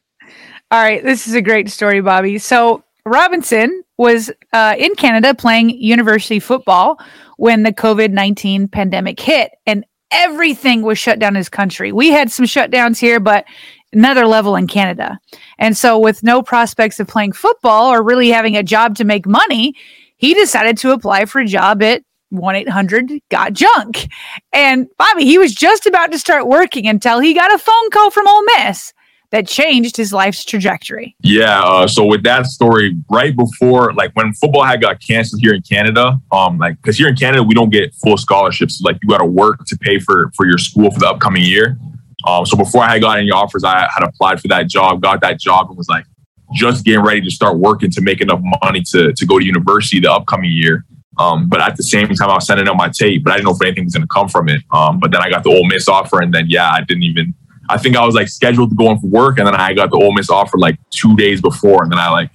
All 0.72 0.82
right. 0.82 1.04
This 1.04 1.28
is 1.28 1.36
a 1.36 1.42
great 1.42 1.70
story, 1.70 2.02
Bobby. 2.02 2.38
So, 2.38 2.85
Robinson 3.06 3.84
was 3.98 4.32
uh, 4.52 4.76
in 4.78 4.96
Canada 4.96 5.36
playing 5.36 5.70
university 5.70 6.40
football 6.40 7.00
when 7.38 7.64
the 7.64 7.72
COVID 7.72 8.12
19 8.12 8.68
pandemic 8.68 9.20
hit 9.20 9.52
and 9.66 9.86
everything 10.12 10.82
was 10.82 10.98
shut 10.98 11.20
down 11.20 11.36
in 11.36 11.36
his 11.36 11.50
country. 11.50 11.92
We 11.92 12.10
had 12.10 12.32
some 12.32 12.46
shutdowns 12.46 13.00
here, 13.00 13.20
but 13.20 13.46
another 13.94 14.26
level 14.26 14.56
in 14.56 14.68
Canada. 14.68 15.20
And 15.60 15.78
so, 15.78 16.00
with 16.00 16.24
no 16.24 16.42
prospects 16.42 17.00
of 17.00 17.08
playing 17.08 17.34
football 17.34 17.92
or 17.92 18.02
really 18.02 18.30
having 18.30 18.58
a 18.58 18.64
job 18.64 18.96
to 18.96 19.04
make 19.04 19.28
money, 19.28 19.76
he 20.18 20.34
decided 20.34 20.78
to 20.80 20.92
apply 20.92 21.26
for 21.26 21.40
a 21.40 21.46
job 21.48 21.84
at 21.84 22.04
1 22.30 22.56
800 22.56 23.12
Got 23.30 23.54
Junk. 23.54 24.08
And 24.52 24.88
Bobby, 24.98 25.26
he 25.26 25.38
was 25.38 25.54
just 25.54 25.86
about 25.86 26.12
to 26.12 26.20
start 26.20 26.48
working 26.48 26.88
until 26.88 27.20
he 27.20 27.34
got 27.34 27.54
a 27.54 27.60
phone 27.60 27.90
call 27.92 28.10
from 28.10 28.28
Ole 28.28 28.44
Miss 28.58 28.94
that 29.36 29.46
changed 29.50 29.98
his 29.98 30.14
life's 30.14 30.46
trajectory. 30.46 31.14
Yeah. 31.22 31.62
Uh, 31.62 31.88
so 31.88 32.06
with 32.06 32.24
that 32.24 32.46
story, 32.46 32.96
right 33.12 33.36
before, 33.36 33.94
like 33.94 34.16
when 34.16 34.32
football 34.32 34.64
had 34.64 34.80
got 34.80 35.02
canceled 35.06 35.42
here 35.42 35.54
in 35.54 35.62
Canada, 35.62 36.22
um, 36.32 36.58
like 36.58 36.78
because 36.82 36.98
here 36.98 37.10
in 37.10 37.18
Canada 37.18 37.44
we 37.44 37.54
don't 37.54 37.70
get 37.70 37.94
full 37.96 38.16
scholarships. 38.16 38.80
Like 38.82 38.98
you 39.04 39.10
got 39.10 39.18
to 39.18 39.26
work 39.26 39.66
to 39.66 39.78
pay 39.78 40.00
for 40.00 40.32
for 40.38 40.48
your 40.48 40.58
school 40.58 40.90
for 40.90 41.02
the 41.02 41.10
upcoming 41.10 41.44
year. 41.44 41.78
Um, 42.26 42.46
so 42.46 42.56
before 42.56 42.84
I 42.84 42.94
had 42.94 43.02
got 43.02 43.20
any 43.20 43.30
offers, 43.30 43.66
I 43.66 43.90
had 43.94 44.04
applied 44.04 44.40
for 44.40 44.48
that 44.48 44.70
job, 44.70 45.02
got 45.02 45.20
that 45.20 45.38
job, 45.38 45.68
and 45.68 45.78
was 45.78 45.90
like 45.90 46.06
just 46.54 46.86
getting 46.86 47.04
ready 47.04 47.20
to 47.20 47.30
start 47.30 47.58
working 47.58 47.92
to 47.92 48.02
make 48.02 48.22
enough 48.22 48.40
money 48.64 48.84
to 48.92 49.12
to 49.12 49.26
go 49.26 49.38
to 49.38 49.46
university 49.46 50.00
the 50.00 50.14
upcoming 50.14 50.54
year. 50.54 50.86
Um, 51.18 51.50
but 51.50 51.60
at 51.60 51.76
the 51.76 51.84
same 51.84 52.08
time, 52.08 52.30
I 52.30 52.36
was 52.36 52.48
sending 52.48 52.70
out 52.70 52.78
my 52.78 52.88
tape, 52.88 53.26
but 53.26 53.34
I 53.34 53.36
didn't 53.36 53.48
know 53.48 53.56
if 53.56 53.62
anything 53.62 53.84
was 53.84 53.96
going 53.96 54.04
to 54.04 54.08
come 54.08 54.30
from 54.30 54.48
it. 54.48 54.62
Um, 54.72 54.98
but 54.98 55.12
then 55.12 55.22
I 55.22 55.30
got 55.30 55.44
the 55.44 55.50
Ole 55.50 55.68
Miss 55.68 55.90
offer, 55.90 56.22
and 56.22 56.34
then 56.34 56.46
yeah, 56.48 56.70
I 56.72 56.86
didn't 56.88 57.04
even. 57.04 57.36
I 57.68 57.78
think 57.78 57.96
I 57.96 58.06
was 58.06 58.14
like 58.14 58.28
scheduled 58.28 58.70
to 58.70 58.76
go 58.76 58.92
in 58.92 59.00
for 59.00 59.08
work, 59.08 59.40
and 59.40 59.48
then 59.48 59.56
I 59.56 59.74
got 59.74 59.90
the 59.90 59.98
Ole 59.98 60.14
Miss 60.14 60.30
offer 60.30 60.58
like 60.58 60.78
two 60.92 61.16
days 61.16 61.42
before, 61.42 61.84
and 61.84 61.92
then 61.92 62.00
I 62.00 62.10
like 62.10 62.30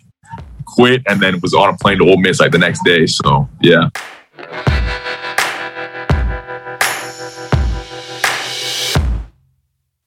quit, 0.64 1.02
and 1.06 1.20
then 1.20 1.38
was 1.40 1.54
on 1.54 1.74
a 1.74 1.76
plane 1.76 1.98
to 1.98 2.04
Ole 2.04 2.16
Miss 2.16 2.40
like 2.40 2.52
the 2.52 2.58
next 2.58 2.84
day. 2.84 3.06
So 3.06 3.48
yeah. 3.60 3.90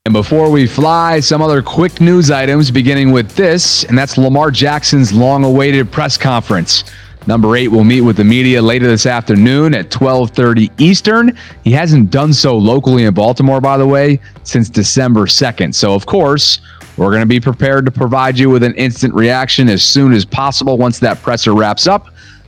And 0.05 0.11
before 0.11 0.51
we 0.51 0.67
fly, 0.67 1.21
some 1.21 1.41
other 1.41 1.61
quick 1.61 2.01
news 2.01 2.29
items, 2.29 2.69
beginning 2.69 3.13
with 3.13 3.33
this, 3.35 3.85
and 3.85 3.97
that's 3.97 4.17
Lamar 4.17 4.51
Jackson's 4.51 5.13
long 5.13 5.45
awaited 5.45 5.89
press 5.89 6.17
conference. 6.17 6.83
Number 7.25 7.55
eight 7.55 7.69
will 7.69 7.85
meet 7.85 8.01
with 8.01 8.17
the 8.17 8.23
media 8.23 8.61
later 8.61 8.87
this 8.87 9.05
afternoon 9.05 9.73
at 9.73 9.89
12:30 9.89 10.71
Eastern. 10.77 11.37
He 11.63 11.71
hasn't 11.71 12.11
done 12.11 12.33
so 12.33 12.57
locally 12.57 13.05
in 13.05 13.13
Baltimore, 13.13 13.61
by 13.61 13.77
the 13.77 13.87
way, 13.87 14.19
since 14.43 14.69
December 14.69 15.25
2nd. 15.25 15.73
So, 15.73 15.93
of 15.93 16.05
course, 16.05 16.59
we're 16.97 17.09
going 17.09 17.21
to 17.21 17.25
be 17.25 17.39
prepared 17.39 17.85
to 17.85 17.91
provide 17.91 18.37
you 18.37 18.49
with 18.49 18.61
an 18.61 18.75
instant 18.75 19.13
reaction 19.13 19.69
as 19.69 19.83
soon 19.83 20.13
as 20.13 20.25
possible 20.25 20.77
once 20.77 20.99
that 20.99 21.21
presser 21.21 21.53
wraps 21.53 21.87
up. 21.87 22.07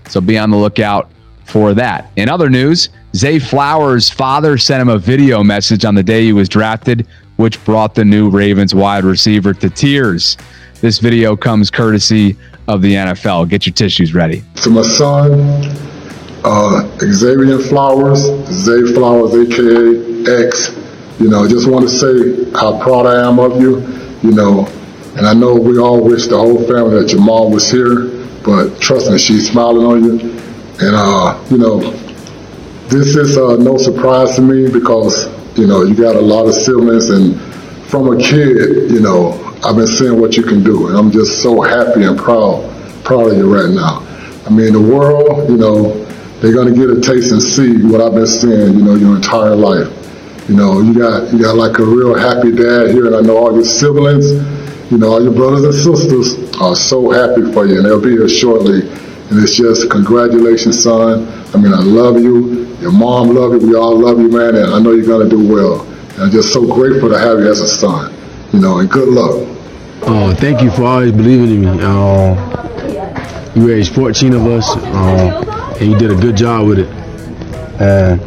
So 0.10 0.22
be 0.22 0.38
on 0.38 0.52
the 0.52 0.58
lookout 0.58 1.10
for 1.46 1.74
that. 1.74 2.12
In 2.16 2.30
other 2.30 2.50
news, 2.50 2.90
Zay 3.16 3.40
Flowers' 3.40 4.10
father 4.10 4.58
sent 4.58 4.82
him 4.82 4.90
a 4.90 4.98
video 4.98 5.44
message 5.44 5.86
on 5.86 5.96
the 5.96 6.04
day 6.04 6.24
he 6.26 6.34
was 6.34 6.50
drafted, 6.50 7.08
which 7.38 7.64
brought 7.66 7.96
the 7.96 8.06
new 8.06 8.30
Ravens 8.30 8.76
wide 8.76 9.04
receiver 9.04 9.54
to 9.54 9.70
tears. 9.70 10.38
This 10.82 11.00
video 11.00 11.38
comes 11.38 11.72
courtesy 11.72 12.36
of 12.68 12.82
the 12.82 12.96
NFL. 12.96 13.48
Get 13.48 13.66
your 13.66 13.74
tissues 13.74 14.14
ready. 14.14 14.44
To 14.64 14.70
my 14.70 14.82
son, 14.82 15.40
uh, 16.44 16.98
Xavier 17.00 17.60
Flowers, 17.60 18.20
Zay 18.52 18.94
Flowers, 18.94 19.34
aka 19.34 20.44
X. 20.48 20.76
You 21.20 21.30
know, 21.30 21.48
just 21.48 21.70
want 21.70 21.88
to 21.88 21.90
say 21.90 22.52
how 22.52 22.78
proud 22.84 23.06
I 23.06 23.26
am 23.26 23.40
of 23.40 23.62
you. 23.62 23.80
You 24.22 24.32
know, 24.32 24.68
and 25.16 25.26
I 25.26 25.34
know 25.34 25.56
we 25.56 25.78
all 25.78 26.04
wish 26.04 26.28
the 26.28 26.38
whole 26.38 26.68
family 26.68 27.02
that 27.02 27.10
your 27.10 27.22
mom 27.22 27.54
was 27.54 27.72
here, 27.72 28.10
but 28.44 28.80
trust 28.82 29.10
me, 29.10 29.18
she's 29.18 29.50
smiling 29.50 29.86
on 29.86 30.04
you. 30.04 30.30
And 30.82 30.94
uh, 30.94 31.42
you 31.50 31.58
know, 31.58 31.80
this 32.90 33.16
is 33.16 33.38
uh, 33.38 33.56
no 33.56 33.78
surprise 33.78 34.36
to 34.36 34.42
me 34.42 34.70
because 34.70 35.28
you 35.58 35.68
know 35.68 35.84
you 35.84 35.96
got 35.96 36.18
a 36.18 36.22
lot 36.22 36.48
of 36.48 36.54
siblings, 36.54 37.10
and 37.12 37.40
from 37.90 38.14
a 38.14 38.22
kid, 38.22 38.92
you 38.92 39.00
know, 39.00 39.45
I've 39.66 39.76
been 39.76 39.88
seeing 39.88 40.22
what 40.22 40.38
you 40.38 40.44
can 40.44 40.64
do, 40.64 40.90
and 40.90 40.96
I'm 40.96 41.10
just 41.10 41.42
so 41.42 41.60
happy 41.60 42.04
and 42.04 42.16
proud, 42.16 42.70
proud 43.04 43.32
of 43.32 43.38
you 43.38 43.52
right 43.52 43.74
now. 43.74 44.06
I 44.46 44.52
mean, 44.52 44.74
the 44.74 44.80
world, 44.80 45.50
you 45.50 45.58
know, 45.58 46.06
they're 46.40 46.54
gonna 46.54 46.72
get 46.72 46.92
a 46.92 47.02
taste 47.02 47.32
and 47.32 47.42
see 47.42 47.82
what 47.82 48.00
I've 48.00 48.14
been 48.14 48.28
seeing, 48.28 48.78
you 48.78 48.84
know, 48.84 48.94
your 48.94 49.16
entire 49.16 49.56
life. 49.56 49.90
You 50.48 50.56
know, 50.56 50.82
you 50.82 50.94
got 50.94 51.34
you 51.34 51.42
got 51.42 51.56
like 51.56 51.80
a 51.80 51.84
real 51.84 52.14
happy 52.14 52.52
dad 52.52 52.92
here, 52.92 53.08
and 53.08 53.16
I 53.16 53.22
know 53.22 53.38
all 53.38 53.56
your 53.56 53.64
siblings, 53.66 54.34
you 54.92 55.00
know, 55.00 55.14
all 55.14 55.24
your 55.24 55.34
brothers 55.34 55.64
and 55.64 55.74
sisters 55.74 56.38
are 56.62 56.76
so 56.76 57.10
happy 57.10 57.52
for 57.52 57.66
you, 57.66 57.78
and 57.78 57.86
they'll 57.88 58.00
be 58.00 58.12
here 58.12 58.30
shortly. 58.30 58.82
And 59.32 59.42
it's 59.42 59.56
just 59.56 59.90
congratulations, 59.90 60.84
son. 60.84 61.28
I 61.56 61.58
mean, 61.58 61.74
I 61.74 61.82
love 61.82 62.22
you. 62.22 62.68
Your 62.82 62.92
mom 62.92 63.34
love 63.34 63.54
you. 63.54 63.68
We 63.68 63.76
all 63.76 63.98
love 63.98 64.20
you, 64.20 64.30
man, 64.30 64.54
and 64.54 64.76
I 64.76 64.80
know 64.80 64.92
you're 64.92 65.08
gonna 65.08 65.28
do 65.28 65.52
well. 65.52 65.82
And 66.14 66.22
I'm 66.22 66.32
just 66.32 66.54
so 66.54 66.72
grateful 66.72 67.10
to 67.10 67.18
have 67.18 67.40
you 67.40 67.50
as 67.50 67.62
a 67.62 67.68
son. 67.68 68.15
You 68.56 68.62
know, 68.62 68.80
and 68.80 68.90
good 68.90 69.10
luck. 69.10 69.46
Uh, 70.04 70.34
thank 70.34 70.62
you 70.62 70.72
for 70.72 70.84
always 70.84 71.12
believing 71.12 71.52
in 71.56 71.62
me. 71.76 71.84
Uh, 71.84 73.52
you 73.54 73.68
raised 73.68 73.94
14 73.94 74.34
of 74.34 74.46
us, 74.46 74.78
uh, 74.78 75.76
and 75.82 75.92
you 75.92 75.98
did 75.98 76.10
a 76.10 76.16
good 76.16 76.38
job 76.38 76.66
with 76.66 76.80
it. 76.80 76.88
And 77.82 78.22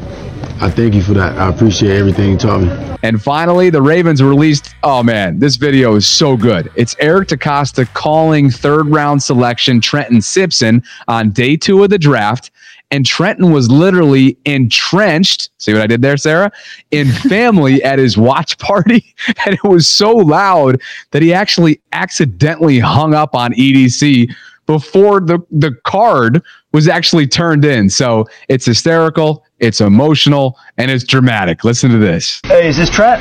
I 0.62 0.68
thank 0.68 0.92
you 0.92 1.02
for 1.02 1.14
that. 1.14 1.38
I 1.38 1.48
appreciate 1.48 1.96
everything 1.96 2.32
you 2.32 2.36
taught 2.36 2.60
me. 2.60 2.96
And 3.02 3.22
finally, 3.22 3.70
the 3.70 3.80
Ravens 3.80 4.22
released. 4.22 4.74
Oh 4.82 5.02
man, 5.02 5.38
this 5.38 5.56
video 5.56 5.94
is 5.94 6.06
so 6.06 6.36
good. 6.36 6.70
It's 6.74 6.94
Eric 6.98 7.28
DeCosta 7.28 7.90
calling 7.94 8.50
third 8.50 8.88
round 8.88 9.22
selection 9.22 9.80
Trenton 9.80 10.20
Simpson 10.20 10.82
on 11.06 11.30
day 11.30 11.56
two 11.56 11.82
of 11.82 11.88
the 11.88 11.98
draft. 11.98 12.50
And 12.90 13.04
Trenton 13.04 13.52
was 13.52 13.70
literally 13.70 14.38
entrenched. 14.44 15.50
See 15.58 15.72
what 15.72 15.82
I 15.82 15.86
did 15.86 16.00
there, 16.00 16.16
Sarah? 16.16 16.50
In 16.90 17.08
family 17.28 17.82
at 17.82 17.98
his 17.98 18.16
watch 18.16 18.58
party. 18.58 19.14
And 19.44 19.54
it 19.54 19.64
was 19.64 19.86
so 19.86 20.12
loud 20.12 20.80
that 21.10 21.22
he 21.22 21.32
actually 21.32 21.80
accidentally 21.92 22.78
hung 22.78 23.14
up 23.14 23.34
on 23.34 23.52
EDC 23.52 24.30
before 24.66 25.20
the, 25.20 25.38
the 25.50 25.72
card 25.84 26.42
was 26.72 26.88
actually 26.88 27.26
turned 27.26 27.64
in. 27.64 27.88
So 27.88 28.26
it's 28.48 28.66
hysterical, 28.66 29.44
it's 29.58 29.80
emotional, 29.80 30.58
and 30.76 30.90
it's 30.90 31.04
dramatic. 31.04 31.64
Listen 31.64 31.90
to 31.90 31.98
this. 31.98 32.40
Hey, 32.44 32.68
is 32.68 32.76
this 32.76 32.90
Trent? 32.90 33.20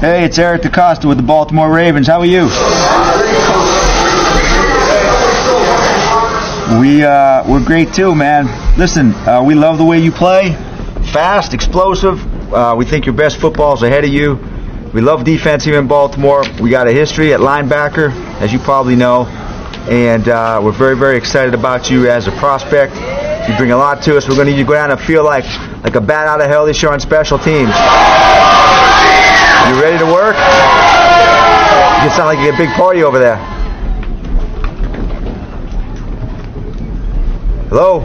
Hey, 0.00 0.24
it's 0.24 0.38
Eric 0.38 0.62
DeCosta 0.62 1.06
with 1.06 1.16
the 1.16 1.22
Baltimore 1.22 1.70
Ravens. 1.72 2.06
How 2.06 2.20
are 2.20 2.26
you? 2.26 2.48
We 6.64 7.04
uh, 7.04 7.44
we're 7.46 7.62
great 7.62 7.92
too, 7.92 8.14
man. 8.14 8.46
Listen, 8.78 9.12
uh, 9.28 9.44
we 9.46 9.54
love 9.54 9.76
the 9.76 9.84
way 9.84 9.98
you 9.98 10.10
play, 10.10 10.52
fast, 11.12 11.52
explosive. 11.52 12.16
Uh, 12.50 12.74
we 12.74 12.86
think 12.86 13.04
your 13.04 13.14
best 13.14 13.36
football's 13.36 13.82
ahead 13.82 14.02
of 14.02 14.10
you. 14.10 14.36
We 14.94 15.02
love 15.02 15.24
defense 15.24 15.62
here 15.62 15.78
in 15.78 15.86
Baltimore. 15.86 16.42
We 16.62 16.70
got 16.70 16.86
a 16.86 16.92
history 16.92 17.34
at 17.34 17.40
linebacker, 17.40 18.12
as 18.40 18.50
you 18.50 18.58
probably 18.60 18.96
know, 18.96 19.26
and 19.90 20.26
uh, 20.26 20.62
we're 20.64 20.72
very 20.72 20.96
very 20.96 21.18
excited 21.18 21.52
about 21.52 21.90
you 21.90 22.08
as 22.08 22.28
a 22.28 22.32
prospect. 22.38 22.94
You 23.46 23.54
bring 23.58 23.72
a 23.72 23.76
lot 23.76 24.02
to 24.04 24.16
us. 24.16 24.26
We're 24.26 24.34
going 24.34 24.46
to 24.46 24.52
need 24.52 24.58
you 24.58 24.64
to 24.64 24.68
go 24.68 24.74
down 24.74 24.90
and 24.90 24.98
feel 24.98 25.22
like 25.22 25.44
like 25.84 25.96
a 25.96 26.00
bat 26.00 26.26
out 26.26 26.40
of 26.40 26.48
hell 26.48 26.64
this 26.64 26.82
year 26.82 26.90
on 26.90 26.98
special 26.98 27.38
teams. 27.38 27.76
You 29.68 29.82
ready 29.82 29.98
to 29.98 30.06
work? 30.06 30.34
You 32.02 32.10
sound 32.16 32.32
like 32.32 32.38
you 32.38 32.50
get 32.50 32.54
a 32.54 32.58
big 32.58 32.70
party 32.70 33.02
over 33.02 33.18
there. 33.18 33.53
Hello? 37.76 37.98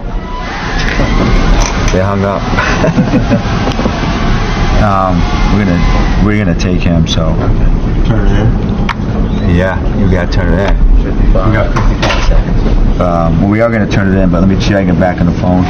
They 1.94 2.02
hung 2.02 2.26
up. 2.26 2.42
um, 4.82 5.22
we're 5.54 5.62
gonna 5.64 5.78
we're 6.26 6.42
gonna 6.44 6.58
take 6.60 6.82
him. 6.82 7.06
So 7.06 7.36
turn 8.10 8.26
it 8.26 8.34
in. 9.46 9.54
Yeah, 9.56 9.78
you 10.00 10.10
gotta 10.10 10.32
turn 10.32 10.58
it 10.58 10.72
in. 10.72 10.76
55. 11.14 11.46
We 11.46 11.54
got 11.54 11.70
55 11.70 12.26
seconds. 12.26 12.98
Um, 13.00 13.42
well, 13.42 13.52
we 13.52 13.62
are 13.62 13.70
gonna 13.70 13.88
turn 13.88 14.12
it 14.12 14.18
in, 14.20 14.32
but 14.32 14.40
let 14.40 14.50
me 14.50 14.60
check 14.60 14.88
it 14.88 15.00
back 15.00 15.20
on 15.20 15.28
the 15.28 15.34
phone. 15.34 15.64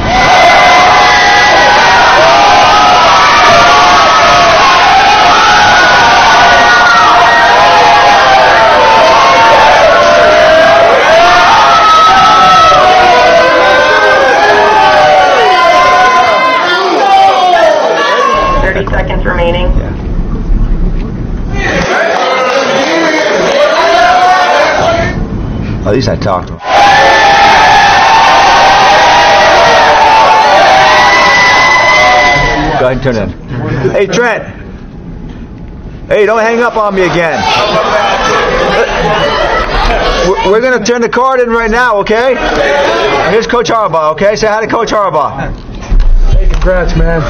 At 25.90 25.96
least 25.96 26.08
I 26.08 26.14
talked 26.14 26.46
to 26.46 26.52
him. 26.52 26.60
Go 32.78 32.86
ahead 32.86 32.92
and 32.92 33.02
turn 33.02 33.16
in. 33.16 33.90
Hey, 33.90 34.06
Trent. 34.06 34.44
Hey, 36.06 36.26
don't 36.26 36.38
hang 36.38 36.60
up 36.60 36.76
on 36.76 36.94
me 36.94 37.02
again. 37.02 37.42
We're- 40.48 40.60
going 40.60 40.78
to 40.78 40.84
turn 40.84 41.00
the 41.00 41.08
card 41.08 41.40
in 41.40 41.50
right 41.50 41.70
now, 41.72 41.96
okay? 41.96 42.36
Here's 43.32 43.48
Coach 43.48 43.68
Harbaugh, 43.68 44.12
okay? 44.12 44.36
Say 44.36 44.46
hi 44.46 44.64
to 44.64 44.70
Coach 44.70 44.90
Harbaugh. 44.90 45.52
Hey, 46.36 46.48
congrats, 46.48 46.94
man. 46.96 47.20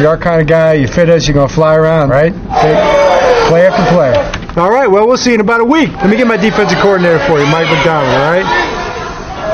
You're 0.00 0.08
our 0.08 0.16
kind 0.16 0.40
of 0.40 0.46
guy. 0.46 0.72
You 0.72 0.88
fit 0.88 1.10
us. 1.10 1.28
You're 1.28 1.34
gonna 1.34 1.52
fly 1.52 1.74
around, 1.74 2.08
right? 2.08 2.32
Play 2.32 3.66
after 3.66 3.84
play. 3.94 4.15
All 4.56 4.70
right. 4.70 4.90
Well, 4.90 5.06
we'll 5.06 5.18
see 5.18 5.30
you 5.30 5.34
in 5.34 5.40
about 5.42 5.60
a 5.60 5.64
week. 5.64 5.92
Let 5.92 6.08
me 6.08 6.16
get 6.16 6.26
my 6.26 6.38
defensive 6.38 6.78
coordinator 6.78 7.18
for 7.26 7.38
you, 7.38 7.44
Mike 7.46 7.68
Macdonald. 7.68 8.08
All 8.14 8.32
right. 8.32 8.46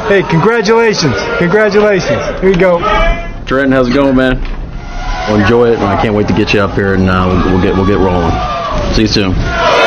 Hey, 0.07 0.23
congratulations! 0.29 1.15
Congratulations. 1.39 2.41
Here 2.41 2.51
you 2.51 2.59
go. 2.59 2.79
Trenton, 3.47 3.73
how's 3.73 3.89
it 3.89 3.95
going, 3.95 4.15
man? 4.15 4.41
Well, 5.27 5.41
enjoy 5.41 5.71
it, 5.71 5.77
and 5.77 5.85
I 5.85 6.01
can't 6.01 6.15
wait 6.15 6.29
to 6.29 6.35
get 6.35 6.53
you 6.55 6.61
up 6.61 6.75
here, 6.75 6.95
and 6.95 7.09
uh, 7.09 7.43
we'll, 7.47 7.63
get 7.63 7.75
we'll 7.75 7.87
get 7.87 7.99
rolling. 7.99 8.33
See 8.95 9.03
you 9.03 9.09
soon. 9.09 9.82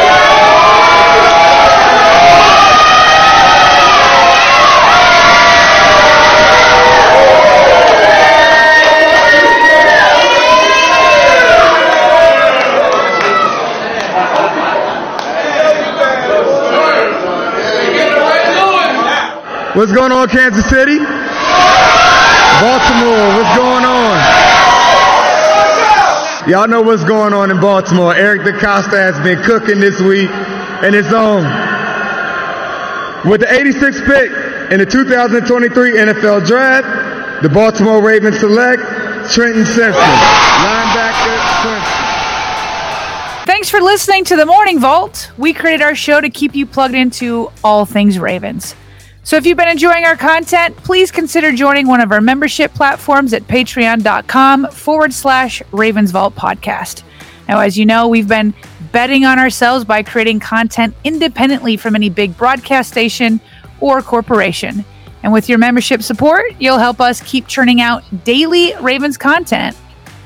What's 19.75 19.91
going 19.91 20.13
on, 20.13 20.29
Kansas 20.29 20.63
City? 20.69 20.99
Baltimore, 22.63 23.27
what's 23.35 23.57
going 23.57 23.83
on? 23.83 24.15
Y'all 26.49 26.69
know 26.69 26.81
what's 26.81 27.03
going 27.03 27.33
on 27.33 27.51
in 27.51 27.59
Baltimore. 27.59 28.15
Eric 28.15 28.43
DeCosta 28.43 28.95
has 28.95 29.21
been 29.21 29.43
cooking 29.43 29.81
this 29.81 29.99
week, 29.99 30.29
and 30.29 30.95
it's 30.95 31.11
on. 31.11 31.43
With 33.29 33.41
the 33.41 33.47
86th 33.47 34.05
pick 34.05 34.31
in 34.71 34.79
the 34.79 34.85
2023 34.85 35.97
NFL 35.97 36.47
Draft, 36.47 37.43
the 37.43 37.49
Baltimore 37.49 38.01
Ravens 38.01 38.39
select 38.39 38.81
Trenton 39.33 39.65
Simpson, 39.65 39.91
linebacker. 40.63 41.35
Thanks 43.45 43.69
for 43.69 43.81
listening 43.81 44.23
to 44.23 44.37
the 44.37 44.45
Morning 44.45 44.79
Vault. 44.79 45.33
We 45.37 45.51
created 45.51 45.81
our 45.81 45.95
show 45.95 46.21
to 46.21 46.29
keep 46.29 46.55
you 46.55 46.65
plugged 46.65 46.95
into 46.95 47.51
all 47.61 47.83
things 47.83 48.17
Ravens. 48.17 48.73
So 49.25 49.37
if 49.37 49.47
you've 49.47 49.57
been 49.57 49.67
enjoying 49.67 50.05
our 50.05 50.15
content, 50.15 50.77
please 50.77 51.09
consider 51.09 51.51
joining 51.51 51.87
one 51.87 51.99
of 51.99 52.11
our 52.11 52.21
membership 52.21 52.71
platforms 52.75 53.33
at 53.33 53.41
patreon.com 53.47 54.67
forward 54.69 55.11
slash 55.11 55.63
Ravens 55.71 56.11
Vault 56.11 56.35
podcast. 56.35 57.01
Now, 57.49 57.59
as 57.59 57.75
you 57.75 57.87
know, 57.87 58.07
we've 58.07 58.27
been 58.27 58.53
betting 58.91 59.25
on 59.25 59.39
ourselves 59.39 59.83
by 59.83 60.03
creating 60.03 60.41
content 60.41 60.93
independently 61.03 61.75
from 61.75 61.95
any 61.95 62.07
big 62.07 62.37
broadcast 62.37 62.91
station 62.91 63.41
or 63.79 64.03
corporation. 64.03 64.85
And 65.23 65.33
with 65.33 65.49
your 65.49 65.57
membership 65.57 66.03
support, 66.03 66.45
you'll 66.59 66.77
help 66.77 67.01
us 67.01 67.19
keep 67.21 67.47
churning 67.47 67.81
out 67.81 68.03
daily 68.25 68.75
Ravens 68.79 69.17
content 69.17 69.75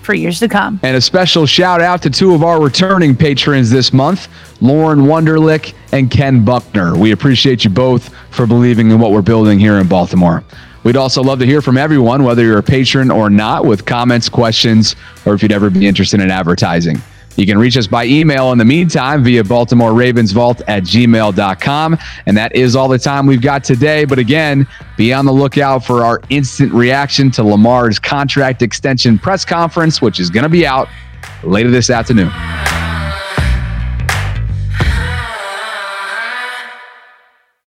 for 0.09 0.15
years 0.15 0.39
to 0.39 0.47
come. 0.47 0.79
And 0.81 0.97
a 0.97 1.01
special 1.01 1.45
shout 1.45 1.81
out 1.81 2.01
to 2.01 2.09
two 2.09 2.33
of 2.33 2.41
our 2.41 2.59
returning 2.59 3.15
patrons 3.15 3.69
this 3.69 3.93
month, 3.93 4.27
Lauren 4.59 5.01
Wunderlich 5.01 5.75
and 5.91 6.09
Ken 6.09 6.43
Buckner. 6.43 6.97
We 6.97 7.11
appreciate 7.11 7.63
you 7.63 7.69
both 7.69 8.11
for 8.31 8.47
believing 8.47 8.89
in 8.89 8.99
what 8.99 9.11
we're 9.11 9.21
building 9.21 9.59
here 9.59 9.77
in 9.77 9.87
Baltimore. 9.87 10.43
We'd 10.83 10.97
also 10.97 11.21
love 11.21 11.37
to 11.37 11.45
hear 11.45 11.61
from 11.61 11.77
everyone, 11.77 12.23
whether 12.23 12.41
you're 12.41 12.57
a 12.57 12.63
patron 12.63 13.11
or 13.11 13.29
not, 13.29 13.65
with 13.65 13.85
comments, 13.85 14.29
questions, 14.29 14.95
or 15.27 15.35
if 15.35 15.43
you'd 15.43 15.51
ever 15.51 15.69
be 15.69 15.85
interested 15.85 16.21
in 16.21 16.31
advertising. 16.31 16.99
You 17.39 17.45
can 17.45 17.57
reach 17.57 17.77
us 17.77 17.87
by 17.87 18.03
email 18.03 18.51
in 18.51 18.57
the 18.57 18.65
meantime 18.65 19.23
via 19.23 19.45
Baltimore 19.45 19.93
Ravens 19.93 20.33
Vault 20.33 20.61
at 20.67 20.83
gmail.com. 20.83 21.97
And 22.25 22.35
that 22.35 22.53
is 22.53 22.75
all 22.75 22.89
the 22.89 22.99
time 22.99 23.25
we've 23.25 23.41
got 23.41 23.63
today. 23.63 24.03
But 24.03 24.19
again, 24.19 24.67
be 24.97 25.13
on 25.13 25.25
the 25.25 25.31
lookout 25.31 25.85
for 25.85 26.03
our 26.03 26.19
instant 26.29 26.73
reaction 26.73 27.31
to 27.31 27.43
Lamar's 27.43 27.97
contract 27.97 28.61
extension 28.61 29.17
press 29.17 29.45
conference, 29.45 30.01
which 30.01 30.19
is 30.19 30.29
going 30.29 30.43
to 30.43 30.49
be 30.49 30.67
out 30.67 30.89
later 31.41 31.71
this 31.71 31.89
afternoon. 31.89 32.29